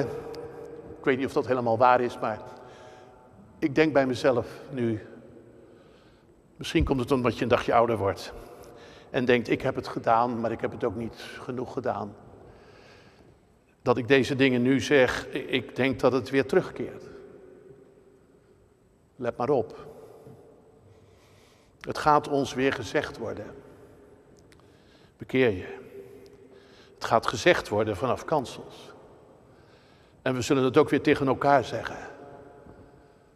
Ik 0.99 1.05
weet 1.05 1.17
niet 1.17 1.27
of 1.27 1.33
dat 1.33 1.47
helemaal 1.47 1.79
waar 1.79 2.01
is, 2.01 2.19
maar 2.19 2.39
ik 3.59 3.75
denk 3.75 3.93
bij 3.93 4.07
mezelf 4.07 4.47
nu. 4.71 5.01
Misschien 6.63 6.85
komt 6.85 7.01
het 7.01 7.11
omdat 7.11 7.37
je 7.37 7.43
een 7.43 7.49
dagje 7.49 7.75
ouder 7.75 7.97
wordt. 7.97 8.33
En 9.11 9.25
denkt, 9.25 9.49
ik 9.49 9.63
heb 9.63 9.75
het 9.75 9.89
gedaan, 9.89 10.41
maar 10.41 10.53
ik 10.53 10.61
heb 10.61 10.71
het 10.71 10.85
ook 10.85 10.95
niet 10.95 11.15
genoeg 11.41 11.73
gedaan. 11.73 12.17
Dat 13.83 13.97
ik 13.97 14.09
deze 14.09 14.37
dingen 14.37 14.63
nu 14.63 14.81
zeg, 14.81 15.29
ik 15.29 15.77
denk 15.77 16.01
dat 16.01 16.13
het 16.13 16.31
weer 16.31 16.47
terugkeert. 16.47 17.05
Let 19.17 19.37
maar 19.37 19.49
op. 19.49 19.87
Het 21.81 21.99
gaat 21.99 22.29
ons 22.29 22.55
weer 22.55 22.73
gezegd 22.73 23.19
worden. 23.19 23.47
Bekeer 25.17 25.51
je. 25.51 25.79
Het 26.95 27.05
gaat 27.05 27.27
gezegd 27.27 27.69
worden 27.69 27.97
vanaf 27.97 28.25
kansels. 28.25 28.93
En 30.23 30.35
we 30.35 30.41
zullen 30.41 30.65
het 30.65 30.77
ook 30.77 30.91
weer 30.91 31.03
tegen 31.03 31.27
elkaar 31.27 31.65
zeggen. 31.65 31.99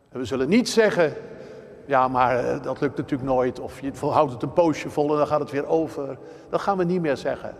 En 0.08 0.18
we 0.18 0.24
zullen 0.24 0.48
niet 0.48 0.68
zeggen, 0.68 1.16
ja, 1.86 2.08
maar 2.08 2.38
eh, 2.38 2.62
dat 2.62 2.80
lukt 2.80 2.96
natuurlijk 2.96 3.30
nooit. 3.30 3.60
Of 3.60 3.80
je 3.80 3.92
houdt 4.00 4.32
het 4.32 4.42
een 4.42 4.52
poosje 4.52 4.90
vol 4.90 5.10
en 5.10 5.16
dan 5.16 5.26
gaat 5.26 5.40
het 5.40 5.50
weer 5.50 5.66
over. 5.66 6.18
Dat 6.50 6.60
gaan 6.60 6.78
we 6.78 6.84
niet 6.84 7.00
meer 7.00 7.16
zeggen. 7.16 7.54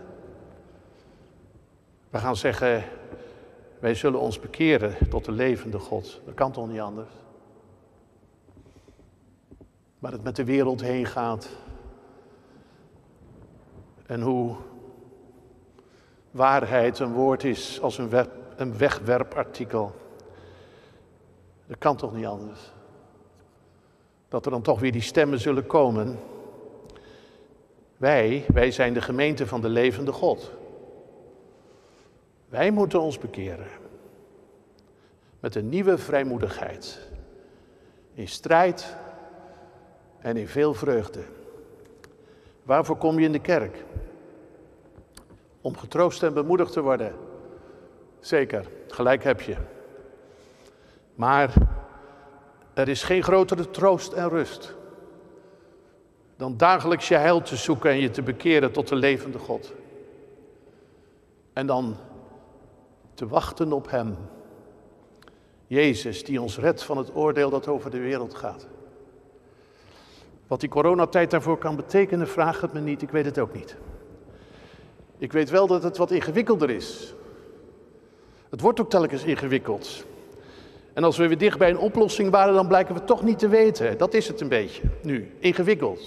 We 2.09 2.17
gaan 2.17 2.35
zeggen, 2.35 2.83
wij 3.79 3.95
zullen 3.95 4.19
ons 4.19 4.39
bekeren 4.39 5.09
tot 5.09 5.25
de 5.25 5.31
levende 5.31 5.79
God. 5.79 6.21
Dat 6.25 6.33
kan 6.33 6.51
toch 6.51 6.67
niet 6.67 6.79
anders? 6.79 7.09
Waar 9.99 10.11
het 10.11 10.23
met 10.23 10.35
de 10.35 10.43
wereld 10.43 10.81
heen 10.81 11.05
gaat. 11.05 11.49
En 14.05 14.21
hoe 14.21 14.55
waarheid 16.31 16.99
een 16.99 17.13
woord 17.13 17.43
is 17.43 17.81
als 17.81 17.97
een, 17.97 18.09
een 18.55 18.77
wegwerpartikel. 18.77 19.95
Dat 21.67 21.77
kan 21.77 21.95
toch 21.95 22.13
niet 22.13 22.25
anders? 22.25 22.71
Dat 24.29 24.45
er 24.45 24.51
dan 24.51 24.61
toch 24.61 24.79
weer 24.79 24.91
die 24.91 25.01
stemmen 25.01 25.39
zullen 25.39 25.67
komen. 25.67 26.19
Wij, 27.97 28.45
wij 28.53 28.71
zijn 28.71 28.93
de 28.93 29.01
gemeente 29.01 29.47
van 29.47 29.61
de 29.61 29.69
levende 29.69 30.11
God. 30.11 30.51
Wij 32.49 32.71
moeten 32.71 33.01
ons 33.01 33.17
bekeren. 33.17 33.67
Met 35.39 35.55
een 35.55 35.69
nieuwe 35.69 35.97
vrijmoedigheid. 35.97 37.09
In 38.13 38.27
strijd 38.27 38.95
en 40.19 40.37
in 40.37 40.47
veel 40.47 40.73
vreugde. 40.73 41.21
Waarvoor 42.63 42.97
kom 42.97 43.19
je 43.19 43.25
in 43.25 43.31
de 43.31 43.39
kerk? 43.39 43.83
Om 45.61 45.77
getroost 45.77 46.23
en 46.23 46.33
bemoedigd 46.33 46.71
te 46.71 46.81
worden. 46.81 47.15
Zeker, 48.19 48.67
gelijk 48.87 49.23
heb 49.23 49.41
je. 49.41 49.55
Maar 51.15 51.53
er 52.77 52.87
is 52.87 53.03
geen 53.03 53.23
grotere 53.23 53.69
troost 53.69 54.13
en 54.13 54.29
rust 54.29 54.75
dan 56.37 56.57
dagelijks 56.57 57.07
je 57.07 57.15
heil 57.15 57.41
te 57.41 57.55
zoeken 57.55 57.91
en 57.91 57.99
je 57.99 58.09
te 58.09 58.21
bekeren 58.21 58.71
tot 58.71 58.87
de 58.87 58.95
levende 58.95 59.39
God. 59.39 59.73
En 61.53 61.67
dan 61.67 61.95
te 63.13 63.27
wachten 63.27 63.73
op 63.73 63.89
Hem. 63.89 64.17
Jezus, 65.67 66.23
die 66.23 66.41
ons 66.41 66.57
redt 66.57 66.83
van 66.83 66.97
het 66.97 67.15
oordeel 67.15 67.49
dat 67.49 67.67
over 67.67 67.91
de 67.91 67.99
wereld 67.99 68.35
gaat. 68.35 68.67
Wat 70.47 70.59
die 70.59 70.69
coronatijd 70.69 71.31
daarvoor 71.31 71.57
kan 71.57 71.75
betekenen, 71.75 72.27
vraag 72.27 72.61
het 72.61 72.73
me 72.73 72.79
niet, 72.79 73.01
ik 73.01 73.09
weet 73.09 73.25
het 73.25 73.39
ook 73.39 73.53
niet. 73.53 73.75
Ik 75.17 75.31
weet 75.31 75.49
wel 75.49 75.67
dat 75.67 75.83
het 75.83 75.97
wat 75.97 76.11
ingewikkelder 76.11 76.69
is. 76.69 77.13
Het 78.49 78.61
wordt 78.61 78.79
ook 78.79 78.89
telkens 78.89 79.23
ingewikkeld. 79.23 80.05
En 80.97 81.03
als 81.03 81.17
we 81.17 81.27
weer 81.27 81.37
dicht 81.37 81.57
bij 81.57 81.69
een 81.69 81.77
oplossing 81.77 82.29
waren, 82.29 82.53
dan 82.53 82.67
blijken 82.67 82.95
we 82.95 83.03
toch 83.03 83.23
niet 83.23 83.39
te 83.39 83.47
weten. 83.47 83.97
Dat 83.97 84.13
is 84.13 84.27
het 84.27 84.41
een 84.41 84.47
beetje 84.47 84.81
nu, 85.01 85.35
ingewikkeld. 85.39 86.01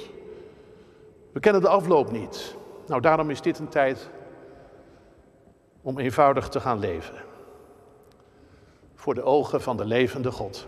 We 1.33 1.41
kennen 1.41 1.63
de 1.63 1.69
afloop 1.69 2.11
niet. 2.11 2.57
Nou, 2.87 3.01
daarom 3.01 3.31
is 3.31 3.41
dit 3.41 3.59
een 3.59 3.69
tijd 3.69 4.09
om 5.83 5.99
eenvoudig 5.99 6.49
te 6.49 6.61
gaan 6.61 6.79
leven. 6.79 7.15
Voor 8.95 9.15
de 9.15 9.23
ogen 9.23 9.63
van 9.63 9.77
de 9.77 9.85
levende 9.85 10.31
God. 10.31 10.67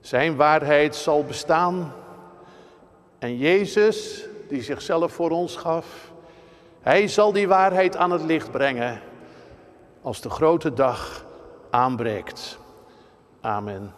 Zijn 0.00 0.36
waarheid 0.36 0.96
zal 0.96 1.24
bestaan. 1.24 1.92
En 3.18 3.36
Jezus, 3.36 4.26
die 4.48 4.62
zichzelf 4.62 5.12
voor 5.12 5.30
ons 5.30 5.56
gaf, 5.56 6.12
hij 6.80 7.08
zal 7.08 7.32
die 7.32 7.48
waarheid 7.48 7.96
aan 7.96 8.10
het 8.10 8.22
licht 8.22 8.50
brengen 8.50 9.00
als 10.02 10.20
de 10.20 10.30
grote 10.30 10.72
dag 10.72 11.24
aanbreekt. 11.70 12.64
Amen. 13.46 13.94